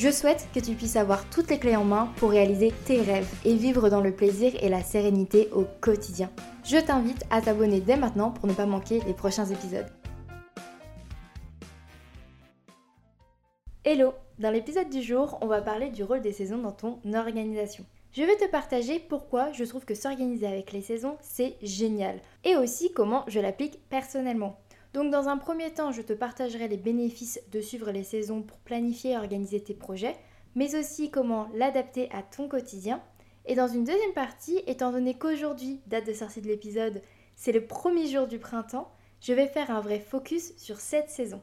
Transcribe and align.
Je 0.00 0.08
souhaite 0.10 0.48
que 0.54 0.60
tu 0.60 0.72
puisses 0.72 0.96
avoir 0.96 1.28
toutes 1.28 1.50
les 1.50 1.58
clés 1.58 1.76
en 1.76 1.84
main 1.84 2.10
pour 2.16 2.30
réaliser 2.30 2.72
tes 2.86 3.02
rêves 3.02 3.28
et 3.44 3.54
vivre 3.54 3.90
dans 3.90 4.00
le 4.00 4.12
plaisir 4.12 4.50
et 4.62 4.70
la 4.70 4.82
sérénité 4.82 5.50
au 5.52 5.66
quotidien. 5.82 6.30
Je 6.64 6.78
t'invite 6.78 7.22
à 7.28 7.42
t'abonner 7.42 7.82
dès 7.82 7.98
maintenant 7.98 8.30
pour 8.30 8.46
ne 8.46 8.54
pas 8.54 8.64
manquer 8.64 9.00
les 9.06 9.12
prochains 9.12 9.44
épisodes. 9.44 9.84
Hello 13.84 14.14
Dans 14.38 14.50
l'épisode 14.50 14.88
du 14.88 15.02
jour, 15.02 15.36
on 15.42 15.46
va 15.46 15.60
parler 15.60 15.90
du 15.90 16.02
rôle 16.02 16.22
des 16.22 16.32
saisons 16.32 16.56
dans 16.56 16.72
ton 16.72 16.98
organisation. 17.14 17.84
Je 18.12 18.22
vais 18.22 18.36
te 18.36 18.50
partager 18.50 19.00
pourquoi 19.00 19.52
je 19.52 19.64
trouve 19.64 19.84
que 19.84 19.94
s'organiser 19.94 20.46
avec 20.46 20.72
les 20.72 20.80
saisons, 20.80 21.18
c'est 21.20 21.56
génial. 21.60 22.20
Et 22.44 22.56
aussi 22.56 22.90
comment 22.94 23.24
je 23.28 23.38
l'applique 23.38 23.86
personnellement. 23.90 24.56
Donc 24.92 25.10
dans 25.10 25.28
un 25.28 25.36
premier 25.36 25.72
temps, 25.72 25.92
je 25.92 26.02
te 26.02 26.12
partagerai 26.12 26.66
les 26.68 26.76
bénéfices 26.76 27.40
de 27.52 27.60
suivre 27.60 27.90
les 27.92 28.02
saisons 28.02 28.42
pour 28.42 28.58
planifier 28.58 29.12
et 29.12 29.16
organiser 29.16 29.62
tes 29.62 29.74
projets, 29.74 30.16
mais 30.54 30.74
aussi 30.74 31.10
comment 31.10 31.48
l'adapter 31.54 32.10
à 32.10 32.22
ton 32.22 32.48
quotidien. 32.48 33.00
Et 33.46 33.54
dans 33.54 33.68
une 33.68 33.84
deuxième 33.84 34.12
partie, 34.12 34.60
étant 34.66 34.90
donné 34.90 35.14
qu'aujourd'hui, 35.14 35.80
date 35.86 36.06
de 36.06 36.12
sortie 36.12 36.40
de 36.40 36.48
l'épisode, 36.48 37.02
c'est 37.36 37.52
le 37.52 37.66
premier 37.66 38.06
jour 38.06 38.26
du 38.26 38.38
printemps, 38.38 38.90
je 39.20 39.32
vais 39.32 39.46
faire 39.46 39.70
un 39.70 39.80
vrai 39.80 40.00
focus 40.00 40.56
sur 40.56 40.80
cette 40.80 41.10
saison. 41.10 41.40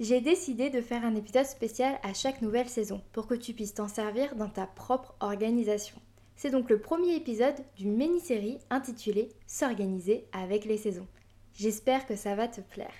J'ai 0.00 0.20
décidé 0.20 0.70
de 0.70 0.80
faire 0.80 1.04
un 1.04 1.14
épisode 1.14 1.46
spécial 1.46 1.98
à 2.02 2.12
chaque 2.12 2.42
nouvelle 2.42 2.68
saison 2.68 3.02
pour 3.12 3.26
que 3.26 3.34
tu 3.34 3.52
puisses 3.52 3.74
t'en 3.74 3.88
servir 3.88 4.36
dans 4.36 4.48
ta 4.48 4.66
propre 4.66 5.14
organisation. 5.20 5.96
C'est 6.36 6.50
donc 6.50 6.68
le 6.68 6.80
premier 6.80 7.14
épisode 7.14 7.54
d'une 7.76 7.96
mini-série 7.96 8.58
intitulée 8.68 9.30
S'organiser 9.46 10.26
avec 10.32 10.66
les 10.66 10.76
saisons. 10.76 11.06
J'espère 11.58 12.04
que 12.04 12.16
ça 12.16 12.34
va 12.34 12.48
te 12.48 12.60
plaire. 12.60 12.92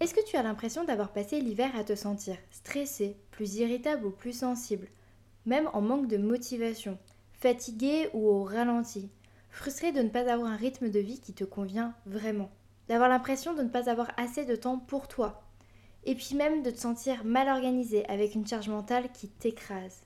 Est-ce 0.00 0.14
que 0.14 0.24
tu 0.24 0.36
as 0.36 0.42
l'impression 0.42 0.82
d'avoir 0.84 1.12
passé 1.12 1.38
l'hiver 1.40 1.70
à 1.76 1.84
te 1.84 1.94
sentir 1.94 2.36
stressé, 2.50 3.18
plus 3.30 3.56
irritable 3.56 4.06
ou 4.06 4.10
plus 4.10 4.32
sensible, 4.32 4.88
même 5.44 5.68
en 5.74 5.82
manque 5.82 6.08
de 6.08 6.16
motivation, 6.16 6.98
fatigué 7.34 8.08
ou 8.14 8.26
au 8.26 8.42
ralenti, 8.42 9.10
frustré 9.50 9.92
de 9.92 10.00
ne 10.00 10.08
pas 10.08 10.32
avoir 10.32 10.50
un 10.50 10.56
rythme 10.56 10.88
de 10.88 10.98
vie 10.98 11.20
qui 11.20 11.34
te 11.34 11.44
convient 11.44 11.94
vraiment, 12.06 12.50
d'avoir 12.88 13.10
l'impression 13.10 13.52
de 13.52 13.62
ne 13.62 13.68
pas 13.68 13.90
avoir 13.90 14.10
assez 14.16 14.46
de 14.46 14.56
temps 14.56 14.78
pour 14.78 15.08
toi, 15.08 15.42
et 16.04 16.14
puis 16.14 16.34
même 16.36 16.62
de 16.62 16.70
te 16.70 16.78
sentir 16.78 17.22
mal 17.24 17.48
organisé 17.48 18.08
avec 18.08 18.34
une 18.34 18.46
charge 18.46 18.70
mentale 18.70 19.12
qui 19.12 19.28
t'écrase? 19.28 20.00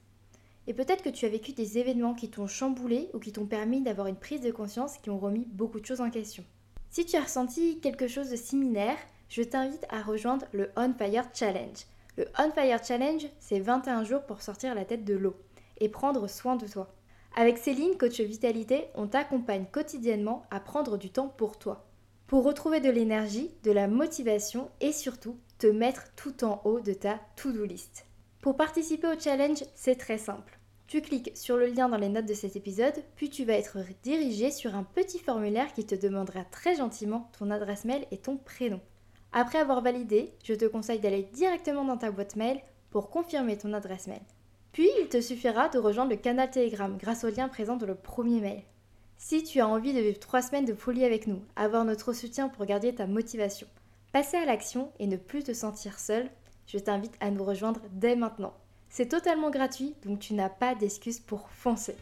Et 0.66 0.74
peut-être 0.74 1.02
que 1.02 1.08
tu 1.08 1.26
as 1.26 1.30
vécu 1.30 1.52
des 1.52 1.78
événements 1.78 2.14
qui 2.14 2.28
t'ont 2.28 2.46
chamboulé 2.46 3.08
ou 3.14 3.18
qui 3.18 3.32
t'ont 3.32 3.46
permis 3.46 3.80
d'avoir 3.80 4.06
une 4.06 4.16
prise 4.16 4.40
de 4.40 4.50
conscience 4.50 4.98
qui 4.98 5.10
ont 5.10 5.18
remis 5.18 5.46
beaucoup 5.52 5.80
de 5.80 5.86
choses 5.86 6.00
en 6.00 6.10
question. 6.10 6.44
Si 6.90 7.04
tu 7.04 7.16
as 7.16 7.22
ressenti 7.22 7.80
quelque 7.80 8.08
chose 8.08 8.30
de 8.30 8.36
similaire, 8.36 8.96
je 9.28 9.42
t'invite 9.42 9.84
à 9.90 10.02
rejoindre 10.02 10.46
le 10.52 10.70
On 10.76 10.92
Fire 10.94 11.28
Challenge. 11.34 11.86
Le 12.16 12.26
On 12.38 12.50
Fire 12.50 12.82
Challenge, 12.82 13.26
c'est 13.38 13.60
21 13.60 14.04
jours 14.04 14.22
pour 14.22 14.42
sortir 14.42 14.74
la 14.74 14.84
tête 14.84 15.04
de 15.04 15.14
l'eau 15.14 15.36
et 15.78 15.88
prendre 15.88 16.28
soin 16.28 16.56
de 16.56 16.66
toi. 16.66 16.94
Avec 17.34 17.58
Céline, 17.58 17.98
coach 17.98 18.20
vitalité, 18.20 18.86
on 18.94 19.08
t'accompagne 19.08 19.66
quotidiennement 19.70 20.46
à 20.50 20.58
prendre 20.58 20.96
du 20.96 21.10
temps 21.10 21.28
pour 21.28 21.58
toi, 21.58 21.86
pour 22.26 22.44
retrouver 22.44 22.80
de 22.80 22.88
l'énergie, 22.88 23.50
de 23.62 23.72
la 23.72 23.88
motivation 23.88 24.70
et 24.80 24.92
surtout 24.92 25.36
te 25.58 25.66
mettre 25.66 26.14
tout 26.16 26.44
en 26.44 26.62
haut 26.64 26.80
de 26.80 26.94
ta 26.94 27.20
to-do 27.36 27.64
list. 27.64 28.05
Pour 28.40 28.56
participer 28.56 29.08
au 29.08 29.18
challenge, 29.18 29.64
c'est 29.74 29.96
très 29.96 30.18
simple. 30.18 30.58
Tu 30.86 31.02
cliques 31.02 31.32
sur 31.34 31.56
le 31.56 31.66
lien 31.66 31.88
dans 31.88 31.96
les 31.96 32.08
notes 32.08 32.26
de 32.26 32.34
cet 32.34 32.54
épisode, 32.54 32.94
puis 33.16 33.28
tu 33.28 33.44
vas 33.44 33.54
être 33.54 33.78
dirigé 34.04 34.52
sur 34.52 34.76
un 34.76 34.84
petit 34.84 35.18
formulaire 35.18 35.72
qui 35.72 35.84
te 35.84 35.96
demandera 35.96 36.44
très 36.44 36.76
gentiment 36.76 37.28
ton 37.36 37.50
adresse 37.50 37.84
mail 37.84 38.06
et 38.12 38.18
ton 38.18 38.36
prénom. 38.36 38.80
Après 39.32 39.58
avoir 39.58 39.82
validé, 39.82 40.32
je 40.44 40.54
te 40.54 40.64
conseille 40.64 41.00
d'aller 41.00 41.28
directement 41.32 41.84
dans 41.84 41.96
ta 41.96 42.12
boîte 42.12 42.36
mail 42.36 42.60
pour 42.90 43.10
confirmer 43.10 43.58
ton 43.58 43.72
adresse 43.72 44.06
mail. 44.06 44.22
Puis, 44.70 44.88
il 45.00 45.08
te 45.08 45.20
suffira 45.20 45.68
de 45.68 45.78
rejoindre 45.78 46.10
le 46.10 46.16
canal 46.16 46.50
Telegram 46.50 46.96
grâce 46.96 47.24
au 47.24 47.30
lien 47.30 47.48
présent 47.48 47.76
dans 47.76 47.86
le 47.86 47.94
premier 47.94 48.40
mail. 48.40 48.62
Si 49.18 49.42
tu 49.42 49.60
as 49.60 49.66
envie 49.66 49.92
de 49.92 50.00
vivre 50.00 50.20
trois 50.20 50.42
semaines 50.42 50.66
de 50.66 50.74
folie 50.74 51.04
avec 51.04 51.26
nous, 51.26 51.42
avoir 51.56 51.84
notre 51.84 52.12
soutien 52.12 52.48
pour 52.48 52.64
garder 52.64 52.94
ta 52.94 53.06
motivation, 53.06 53.66
passer 54.12 54.36
à 54.36 54.44
l'action 54.44 54.92
et 54.98 55.06
ne 55.06 55.16
plus 55.16 55.42
te 55.42 55.52
sentir 55.52 55.98
seul, 55.98 56.30
je 56.66 56.78
t'invite 56.78 57.14
à 57.20 57.30
nous 57.30 57.44
rejoindre 57.44 57.80
dès 57.92 58.16
maintenant. 58.16 58.54
C'est 58.88 59.08
totalement 59.08 59.50
gratuit, 59.50 59.94
donc 60.04 60.20
tu 60.20 60.34
n'as 60.34 60.48
pas 60.48 60.74
d'excuse 60.74 61.20
pour 61.20 61.50
foncer. 61.50 61.96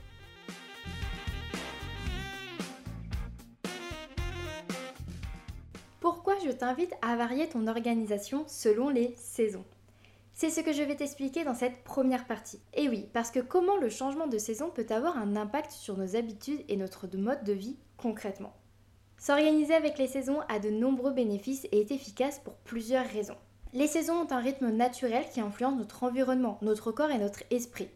Pourquoi 6.00 6.36
je 6.44 6.50
t'invite 6.50 6.92
à 7.02 7.16
varier 7.16 7.48
ton 7.48 7.66
organisation 7.66 8.44
selon 8.46 8.90
les 8.90 9.14
saisons? 9.16 9.64
C'est 10.34 10.50
ce 10.50 10.60
que 10.60 10.72
je 10.72 10.82
vais 10.82 10.96
t'expliquer 10.96 11.44
dans 11.44 11.54
cette 11.54 11.84
première 11.84 12.26
partie. 12.26 12.60
Et 12.74 12.88
oui, 12.88 13.08
parce 13.12 13.30
que 13.30 13.40
comment 13.40 13.76
le 13.76 13.88
changement 13.88 14.26
de 14.26 14.36
saison 14.36 14.68
peut 14.68 14.86
avoir 14.90 15.16
un 15.16 15.36
impact 15.36 15.70
sur 15.70 15.96
nos 15.96 16.16
habitudes 16.16 16.64
et 16.68 16.76
notre 16.76 17.06
mode 17.16 17.44
de 17.44 17.52
vie 17.52 17.78
concrètement? 17.96 18.52
S'organiser 19.16 19.74
avec 19.74 19.96
les 19.96 20.08
saisons 20.08 20.40
a 20.48 20.58
de 20.58 20.70
nombreux 20.70 21.12
bénéfices 21.12 21.66
et 21.72 21.80
est 21.80 21.90
efficace 21.92 22.40
pour 22.40 22.54
plusieurs 22.56 23.06
raisons. 23.06 23.38
Les 23.76 23.88
saisons 23.88 24.20
ont 24.20 24.30
un 24.30 24.38
rythme 24.38 24.70
naturel 24.70 25.24
qui 25.32 25.40
influence 25.40 25.76
notre 25.76 26.04
environnement, 26.04 26.58
notre 26.62 26.92
corps 26.92 27.10
et 27.10 27.18
notre 27.18 27.42
esprit. 27.50 27.88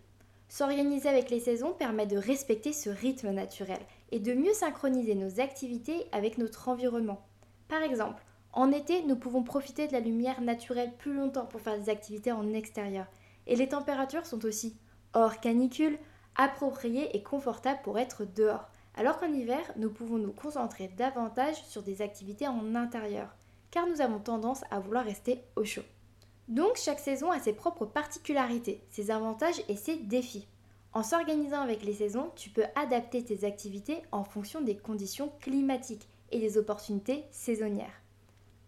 S'organiser 0.48 1.08
avec 1.08 1.30
les 1.30 1.38
saisons 1.38 1.72
permet 1.72 2.08
de 2.08 2.16
respecter 2.16 2.72
ce 2.72 2.90
rythme 2.90 3.30
naturel 3.30 3.78
et 4.10 4.18
de 4.18 4.34
mieux 4.34 4.54
synchroniser 4.54 5.14
nos 5.14 5.38
activités 5.38 6.06
avec 6.10 6.36
notre 6.36 6.68
environnement. 6.68 7.24
Par 7.68 7.80
exemple, 7.80 8.24
en 8.52 8.72
été, 8.72 9.04
nous 9.04 9.14
pouvons 9.14 9.44
profiter 9.44 9.86
de 9.86 9.92
la 9.92 10.00
lumière 10.00 10.40
naturelle 10.40 10.90
plus 10.98 11.14
longtemps 11.14 11.46
pour 11.46 11.60
faire 11.60 11.78
des 11.78 11.90
activités 11.90 12.32
en 12.32 12.54
extérieur. 12.54 13.06
Et 13.46 13.54
les 13.54 13.68
températures 13.68 14.26
sont 14.26 14.44
aussi 14.44 14.76
hors 15.14 15.38
canicule, 15.38 15.96
appropriées 16.34 17.16
et 17.16 17.22
confortables 17.22 17.82
pour 17.84 18.00
être 18.00 18.24
dehors. 18.24 18.68
Alors 18.96 19.20
qu'en 19.20 19.32
hiver, 19.32 19.62
nous 19.76 19.90
pouvons 19.90 20.18
nous 20.18 20.32
concentrer 20.32 20.90
davantage 20.96 21.62
sur 21.68 21.84
des 21.84 22.02
activités 22.02 22.48
en 22.48 22.74
intérieur 22.74 23.37
car 23.70 23.86
nous 23.86 24.00
avons 24.00 24.18
tendance 24.18 24.62
à 24.70 24.80
vouloir 24.80 25.04
rester 25.04 25.42
au 25.56 25.64
chaud. 25.64 25.82
Donc 26.48 26.76
chaque 26.76 27.00
saison 27.00 27.30
a 27.30 27.40
ses 27.40 27.52
propres 27.52 27.86
particularités, 27.86 28.82
ses 28.90 29.10
avantages 29.10 29.62
et 29.68 29.76
ses 29.76 29.96
défis. 29.96 30.48
En 30.94 31.02
s'organisant 31.02 31.60
avec 31.60 31.82
les 31.82 31.92
saisons, 31.92 32.30
tu 32.34 32.48
peux 32.48 32.64
adapter 32.74 33.22
tes 33.22 33.44
activités 33.44 34.02
en 34.10 34.24
fonction 34.24 34.62
des 34.62 34.76
conditions 34.76 35.30
climatiques 35.40 36.08
et 36.30 36.40
des 36.40 36.56
opportunités 36.56 37.24
saisonnières. 37.30 38.02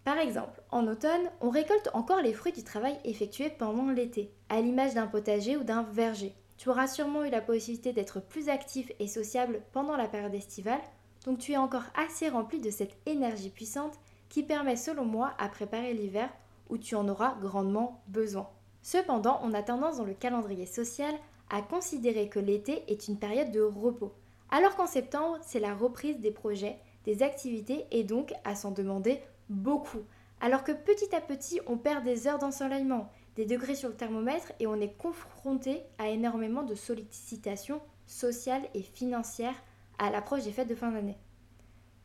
Par 0.05 0.19
exemple, 0.19 0.62
en 0.71 0.87
automne, 0.87 1.31
on 1.41 1.50
récolte 1.50 1.91
encore 1.94 2.21
les 2.21 2.32
fruits 2.32 2.53
du 2.53 2.65
travail 2.65 2.99
effectué 3.05 3.50
pendant 3.50 3.91
l'été, 3.91 4.32
à 4.49 4.61
l'image 4.61 4.94
d'un 4.94 5.06
potager 5.06 5.56
ou 5.56 5.65
d'un 5.65 5.82
verger. 5.82 6.34
Tu 6.56 6.69
auras 6.69 6.88
sûrement 6.88 7.25
eu 7.25 7.31
la 7.31 7.41
possibilité 7.41 7.93
d'être 7.93 8.21
plus 8.21 8.49
actif 8.49 8.93
et 8.99 9.09
sociable 9.09 9.62
pendant 9.72 9.97
la 9.97 10.09
période 10.09 10.34
estivale, 10.34 10.81
donc 11.25 11.38
tu 11.38 11.53
es 11.53 11.56
encore 11.56 11.84
assez 11.94 12.28
rempli 12.28 12.61
de 12.61 12.71
cette 12.71 12.97
énergie 13.06 13.50
puissante 13.50 13.99
qui 14.31 14.43
permet 14.43 14.77
selon 14.77 15.05
moi 15.05 15.35
à 15.37 15.51
préparer 15.51 15.93
l'hiver 15.93 16.31
où 16.71 16.79
tu 16.79 16.95
en 16.95 17.07
auras 17.09 17.35
grandement 17.43 18.03
besoin. 18.07 18.49
Cependant, 18.81 19.41
on 19.43 19.53
a 19.53 19.63
tendance 19.63 19.99
dans 19.99 20.05
le 20.05 20.15
calendrier 20.15 20.65
social 20.65 21.15
à 21.51 21.61
considérer 21.61 22.29
que 22.29 22.39
l'été 22.39 22.85
est 22.91 23.09
une 23.09 23.19
période 23.19 23.50
de 23.50 23.61
repos, 23.61 24.15
alors 24.50 24.77
qu'en 24.77 24.87
septembre, 24.87 25.38
c'est 25.43 25.61
la 25.61 25.75
reprise 25.75 26.21
des 26.21 26.31
projets, 26.31 26.79
des 27.05 27.23
activités 27.23 27.87
et 27.91 28.05
donc 28.05 28.32
à 28.44 28.55
s'en 28.55 28.71
demander 28.71 29.21
beaucoup. 29.49 30.00
Alors 30.41 30.65
que 30.65 30.73
petit 30.73 31.15
à 31.15 31.21
petit, 31.21 31.61
on 31.67 31.76
perd 31.76 32.05
des 32.05 32.26
heures 32.26 32.38
d'ensoleillement, 32.38 33.11
des 33.37 33.44
degrés 33.44 33.75
sur 33.75 33.88
le 33.88 33.97
thermomètre 33.97 34.53
et 34.61 34.67
on 34.67 34.81
est 34.81 34.97
confronté 34.97 35.83
à 35.99 36.09
énormément 36.09 36.62
de 36.62 36.75
sollicitations 36.75 37.81
sociales 38.06 38.67
et 38.75 38.83
financières 38.83 39.61
à 39.99 40.11
l'approche 40.11 40.44
des 40.44 40.53
fêtes 40.53 40.69
de 40.69 40.75
fin 40.75 40.91
d'année. 40.91 41.19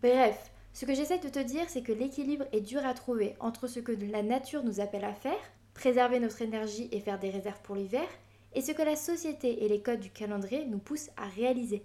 Bref, 0.01 0.51
ce 0.75 0.83
que 0.83 0.93
j'essaie 0.93 1.19
de 1.19 1.29
te 1.29 1.39
dire, 1.39 1.63
c'est 1.69 1.83
que 1.83 1.93
l'équilibre 1.93 2.43
est 2.51 2.59
dur 2.59 2.85
à 2.85 2.93
trouver 2.93 3.37
entre 3.39 3.65
ce 3.65 3.79
que 3.79 3.93
la 3.93 4.21
nature 4.21 4.61
nous 4.61 4.81
appelle 4.81 5.05
à 5.05 5.13
faire, 5.13 5.39
préserver 5.73 6.19
notre 6.19 6.41
énergie 6.41 6.89
et 6.91 6.99
faire 6.99 7.17
des 7.17 7.29
réserves 7.29 7.61
pour 7.63 7.75
l'hiver, 7.75 8.05
et 8.53 8.61
ce 8.61 8.73
que 8.73 8.81
la 8.81 8.97
société 8.97 9.63
et 9.63 9.69
les 9.69 9.81
codes 9.81 10.01
du 10.01 10.09
calendrier 10.09 10.65
nous 10.65 10.79
poussent 10.79 11.11
à 11.15 11.27
réaliser, 11.27 11.81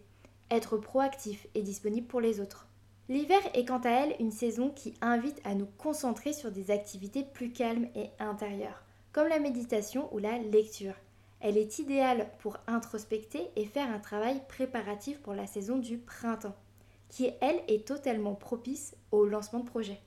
être 0.51 0.77
proactif 0.77 1.47
et 1.55 1.63
disponible 1.63 2.09
pour 2.09 2.21
les 2.21 2.41
autres. 2.41 2.67
L'hiver 3.09 3.39
est 3.55 3.65
quant 3.65 3.79
à 3.79 3.91
elle 3.91 4.17
une 4.19 4.33
saison 4.33 4.71
qui 4.71 4.95
invite 5.01 5.41
à 5.45 5.55
nous 5.55 5.69
concentrer 5.79 6.33
sur 6.33 6.51
des 6.51 6.73
activités 6.73 7.23
plus 7.23 7.53
calmes 7.53 7.87
et 7.95 8.11
intérieures, 8.19 8.83
comme 9.13 9.29
la 9.29 9.39
méditation 9.39 10.13
ou 10.13 10.19
la 10.19 10.37
lecture. 10.39 10.95
Elle 11.39 11.59
est 11.59 11.79
idéale 11.79 12.29
pour 12.41 12.57
introspecter 12.67 13.51
et 13.55 13.67
faire 13.67 13.89
un 13.89 14.01
travail 14.01 14.43
préparatif 14.49 15.21
pour 15.21 15.35
la 15.35 15.47
saison 15.47 15.79
du 15.79 15.99
printemps, 15.99 16.57
qui 17.11 17.31
elle 17.41 17.61
est 17.69 17.87
totalement 17.87 18.35
propice 18.35 18.97
au 19.11 19.27
lancement 19.27 19.61
de 19.61 19.69
projets. 19.69 20.01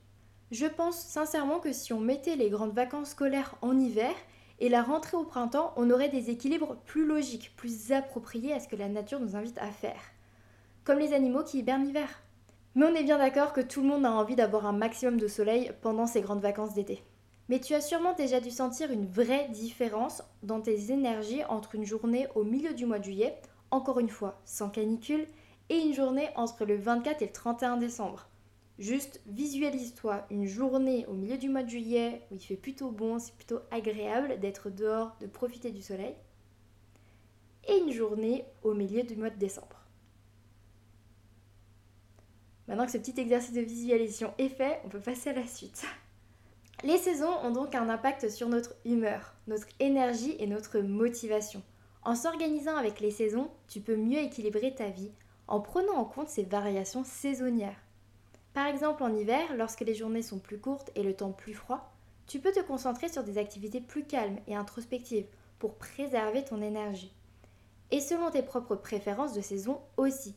Je 0.50 0.66
pense 0.66 0.98
sincèrement 0.98 1.60
que 1.60 1.72
si 1.72 1.92
on 1.92 2.00
mettait 2.00 2.36
les 2.36 2.50
grandes 2.50 2.74
vacances 2.74 3.10
scolaires 3.10 3.54
en 3.62 3.78
hiver 3.78 4.12
et 4.60 4.68
la 4.68 4.82
rentrée 4.82 5.16
au 5.16 5.24
printemps, 5.24 5.72
on 5.76 5.90
aurait 5.90 6.08
des 6.08 6.30
équilibres 6.30 6.76
plus 6.84 7.04
logiques, 7.06 7.54
plus 7.56 7.92
appropriés 7.92 8.52
à 8.52 8.60
ce 8.60 8.68
que 8.68 8.76
la 8.76 8.88
nature 8.88 9.20
nous 9.20 9.36
invite 9.36 9.58
à 9.58 9.70
faire. 9.70 10.00
Comme 10.84 10.98
les 10.98 11.12
animaux 11.12 11.44
qui 11.44 11.58
hibernent 11.58 11.84
l'hiver. 11.84 12.08
Mais 12.74 12.86
on 12.86 12.94
est 12.94 13.04
bien 13.04 13.18
d'accord 13.18 13.52
que 13.52 13.60
tout 13.60 13.82
le 13.82 13.88
monde 13.88 14.06
a 14.06 14.12
envie 14.12 14.36
d'avoir 14.36 14.66
un 14.66 14.72
maximum 14.72 15.18
de 15.18 15.28
soleil 15.28 15.72
pendant 15.80 16.06
ces 16.06 16.20
grandes 16.20 16.40
vacances 16.42 16.74
d'été. 16.74 17.02
Mais 17.48 17.60
tu 17.60 17.74
as 17.74 17.80
sûrement 17.80 18.14
déjà 18.14 18.40
dû 18.40 18.50
sentir 18.50 18.90
une 18.90 19.06
vraie 19.06 19.48
différence 19.50 20.22
dans 20.42 20.60
tes 20.60 20.90
énergies 20.90 21.44
entre 21.44 21.74
une 21.74 21.84
journée 21.84 22.26
au 22.34 22.42
milieu 22.42 22.74
du 22.74 22.86
mois 22.86 22.98
de 22.98 23.04
juillet, 23.04 23.36
encore 23.70 24.00
une 24.00 24.08
fois 24.08 24.40
sans 24.44 24.70
canicule, 24.70 25.26
et 25.68 25.78
une 25.78 25.94
journée 25.94 26.28
entre 26.36 26.64
le 26.64 26.76
24 26.76 27.22
et 27.22 27.26
le 27.26 27.32
31 27.32 27.76
décembre. 27.76 28.28
Juste 28.78 29.20
visualise-toi 29.26 30.26
une 30.30 30.46
journée 30.46 31.06
au 31.06 31.12
milieu 31.12 31.38
du 31.38 31.48
mois 31.48 31.62
de 31.62 31.70
juillet 31.70 32.26
où 32.30 32.34
il 32.34 32.40
fait 32.40 32.56
plutôt 32.56 32.90
bon, 32.90 33.18
c'est 33.18 33.34
plutôt 33.34 33.60
agréable 33.70 34.40
d'être 34.40 34.68
dehors, 34.68 35.16
de 35.20 35.26
profiter 35.26 35.70
du 35.70 35.80
soleil, 35.80 36.14
et 37.68 37.78
une 37.78 37.92
journée 37.92 38.44
au 38.62 38.74
milieu 38.74 39.04
du 39.04 39.16
mois 39.16 39.30
de 39.30 39.38
décembre. 39.38 39.84
Maintenant 42.66 42.86
que 42.86 42.92
ce 42.92 42.98
petit 42.98 43.20
exercice 43.20 43.52
de 43.52 43.60
visualisation 43.60 44.34
est 44.38 44.48
fait, 44.48 44.80
on 44.84 44.88
peut 44.88 45.00
passer 45.00 45.30
à 45.30 45.34
la 45.34 45.46
suite. 45.46 45.84
Les 46.82 46.98
saisons 46.98 47.32
ont 47.42 47.50
donc 47.50 47.74
un 47.74 47.88
impact 47.88 48.28
sur 48.28 48.48
notre 48.48 48.74
humeur, 48.84 49.34
notre 49.46 49.68
énergie 49.80 50.34
et 50.38 50.46
notre 50.46 50.80
motivation. 50.80 51.62
En 52.02 52.14
s'organisant 52.14 52.76
avec 52.76 53.00
les 53.00 53.10
saisons, 53.10 53.50
tu 53.68 53.80
peux 53.80 53.96
mieux 53.96 54.18
équilibrer 54.18 54.74
ta 54.74 54.88
vie 54.88 55.12
en 55.48 55.60
prenant 55.60 55.94
en 55.94 56.04
compte 56.04 56.28
ces 56.28 56.44
variations 56.44 57.04
saisonnières. 57.04 57.80
Par 58.52 58.66
exemple, 58.66 59.02
en 59.02 59.14
hiver, 59.14 59.56
lorsque 59.56 59.80
les 59.80 59.94
journées 59.94 60.22
sont 60.22 60.38
plus 60.38 60.58
courtes 60.58 60.90
et 60.94 61.02
le 61.02 61.14
temps 61.14 61.32
plus 61.32 61.54
froid, 61.54 61.92
tu 62.26 62.38
peux 62.38 62.52
te 62.52 62.62
concentrer 62.62 63.08
sur 63.08 63.24
des 63.24 63.38
activités 63.38 63.80
plus 63.80 64.04
calmes 64.04 64.38
et 64.46 64.54
introspectives 64.54 65.26
pour 65.58 65.74
préserver 65.74 66.44
ton 66.44 66.62
énergie. 66.62 67.12
Et 67.90 68.00
selon 68.00 68.30
tes 68.30 68.42
propres 68.42 68.76
préférences 68.76 69.34
de 69.34 69.40
saison 69.40 69.80
aussi. 69.96 70.34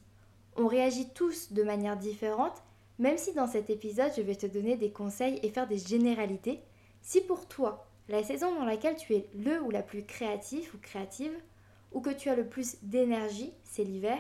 On 0.56 0.68
réagit 0.68 1.10
tous 1.10 1.54
de 1.54 1.64
manière 1.64 1.98
différente 1.98 2.64
même 3.00 3.18
si 3.18 3.34
dans 3.34 3.48
cet 3.48 3.70
épisode 3.70 4.12
je 4.16 4.22
vais 4.22 4.36
te 4.36 4.48
donner 4.48 4.76
des 4.76 4.92
conseils 4.92 5.40
et 5.44 5.50
faire 5.50 5.68
des 5.68 5.78
généralités, 5.78 6.62
si 7.02 7.22
pour 7.22 7.48
toi 7.48 7.86
la 8.10 8.24
saison 8.24 8.56
dans 8.56 8.66
laquelle 8.66 8.96
tu 8.96 9.14
es 9.14 9.30
le 9.36 9.62
ou 9.62 9.70
la 9.70 9.84
plus 9.84 10.04
créatif 10.04 10.74
ou 10.74 10.78
créative, 10.78 11.34
ou 11.92 12.02
que 12.02 12.10
tu 12.10 12.30
as 12.30 12.36
le 12.36 12.48
plus 12.48 12.78
d'énergie, 12.82 13.54
c'est 13.64 13.84
l'hiver, 13.84 14.20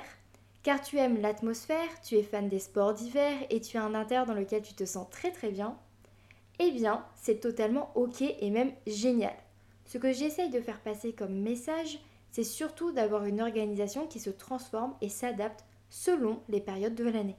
car 0.67 0.81
tu 0.81 0.97
aimes 0.97 1.21
l'atmosphère, 1.21 2.01
tu 2.01 2.15
es 2.15 2.23
fan 2.23 2.49
des 2.49 2.59
sports 2.59 2.93
d'hiver 2.93 3.37
et 3.49 3.61
tu 3.61 3.77
as 3.77 3.85
un 3.85 3.95
inter 3.95 4.23
dans 4.27 4.33
lequel 4.33 4.61
tu 4.61 4.73
te 4.73 4.83
sens 4.83 5.09
très 5.09 5.31
très 5.31 5.49
bien, 5.49 5.77
eh 6.59 6.71
bien 6.71 7.05
c'est 7.15 7.39
totalement 7.39 7.89
ok 7.95 8.21
et 8.21 8.49
même 8.49 8.73
génial. 8.85 9.33
Ce 9.85 9.97
que 9.97 10.11
j'essaye 10.11 10.49
de 10.49 10.59
faire 10.59 10.81
passer 10.81 11.13
comme 11.13 11.41
message, 11.41 12.01
c'est 12.31 12.43
surtout 12.43 12.91
d'avoir 12.91 13.23
une 13.23 13.39
organisation 13.39 14.07
qui 14.07 14.19
se 14.19 14.29
transforme 14.29 14.93
et 14.99 15.07
s'adapte 15.07 15.63
selon 15.89 16.41
les 16.49 16.59
périodes 16.59 16.95
de 16.95 17.09
l'année. 17.09 17.37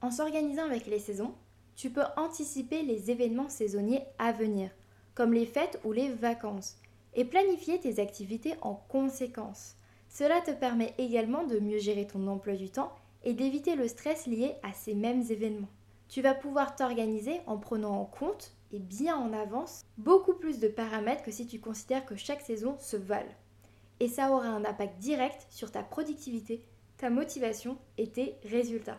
En 0.00 0.10
s'organisant 0.10 0.64
avec 0.64 0.86
les 0.86 0.98
saisons, 0.98 1.34
tu 1.74 1.90
peux 1.90 2.04
anticiper 2.16 2.80
les 2.80 3.10
événements 3.10 3.50
saisonniers 3.50 4.06
à 4.18 4.32
venir, 4.32 4.70
comme 5.14 5.34
les 5.34 5.44
fêtes 5.44 5.78
ou 5.84 5.92
les 5.92 6.08
vacances, 6.08 6.76
et 7.12 7.26
planifier 7.26 7.78
tes 7.80 8.00
activités 8.00 8.54
en 8.62 8.76
conséquence. 8.88 9.76
Cela 10.18 10.40
te 10.40 10.50
permet 10.50 10.94
également 10.96 11.44
de 11.44 11.58
mieux 11.58 11.76
gérer 11.76 12.06
ton 12.06 12.26
emploi 12.26 12.54
du 12.54 12.70
temps 12.70 12.90
et 13.22 13.34
d'éviter 13.34 13.76
le 13.76 13.86
stress 13.86 14.26
lié 14.26 14.54
à 14.62 14.72
ces 14.72 14.94
mêmes 14.94 15.20
événements. 15.28 15.68
Tu 16.08 16.22
vas 16.22 16.32
pouvoir 16.32 16.74
t'organiser 16.74 17.42
en 17.46 17.58
prenant 17.58 18.00
en 18.00 18.06
compte 18.06 18.52
et 18.72 18.78
bien 18.78 19.14
en 19.14 19.34
avance 19.34 19.82
beaucoup 19.98 20.32
plus 20.32 20.58
de 20.58 20.68
paramètres 20.68 21.22
que 21.22 21.30
si 21.30 21.46
tu 21.46 21.60
considères 21.60 22.06
que 22.06 22.16
chaque 22.16 22.40
saison 22.40 22.78
se 22.78 22.96
valent. 22.96 23.28
Et 24.00 24.08
ça 24.08 24.30
aura 24.30 24.46
un 24.46 24.64
impact 24.64 24.98
direct 25.00 25.46
sur 25.50 25.70
ta 25.70 25.82
productivité, 25.82 26.62
ta 26.96 27.10
motivation 27.10 27.76
et 27.98 28.08
tes 28.08 28.36
résultats. 28.42 28.98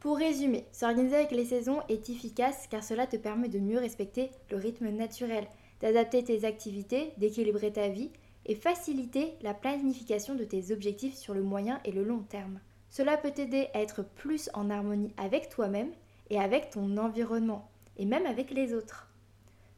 Pour 0.00 0.16
résumer, 0.16 0.66
s'organiser 0.72 1.14
avec 1.14 1.30
les 1.30 1.44
saisons 1.44 1.80
est 1.88 2.10
efficace 2.10 2.66
car 2.68 2.82
cela 2.82 3.06
te 3.06 3.16
permet 3.16 3.48
de 3.48 3.60
mieux 3.60 3.78
respecter 3.78 4.32
le 4.50 4.56
rythme 4.56 4.88
naturel, 4.88 5.46
d'adapter 5.80 6.24
tes 6.24 6.44
activités, 6.44 7.12
d'équilibrer 7.18 7.72
ta 7.72 7.88
vie 7.88 8.10
et 8.50 8.56
faciliter 8.56 9.36
la 9.42 9.54
planification 9.54 10.34
de 10.34 10.42
tes 10.42 10.72
objectifs 10.72 11.14
sur 11.14 11.34
le 11.34 11.42
moyen 11.42 11.80
et 11.84 11.92
le 11.92 12.02
long 12.02 12.18
terme. 12.18 12.58
Cela 12.90 13.16
peut 13.16 13.30
t'aider 13.30 13.68
à 13.74 13.80
être 13.80 14.02
plus 14.02 14.50
en 14.54 14.70
harmonie 14.70 15.14
avec 15.16 15.48
toi-même 15.50 15.92
et 16.30 16.40
avec 16.40 16.70
ton 16.70 16.96
environnement, 16.96 17.70
et 17.96 18.04
même 18.04 18.26
avec 18.26 18.50
les 18.50 18.74
autres. 18.74 19.08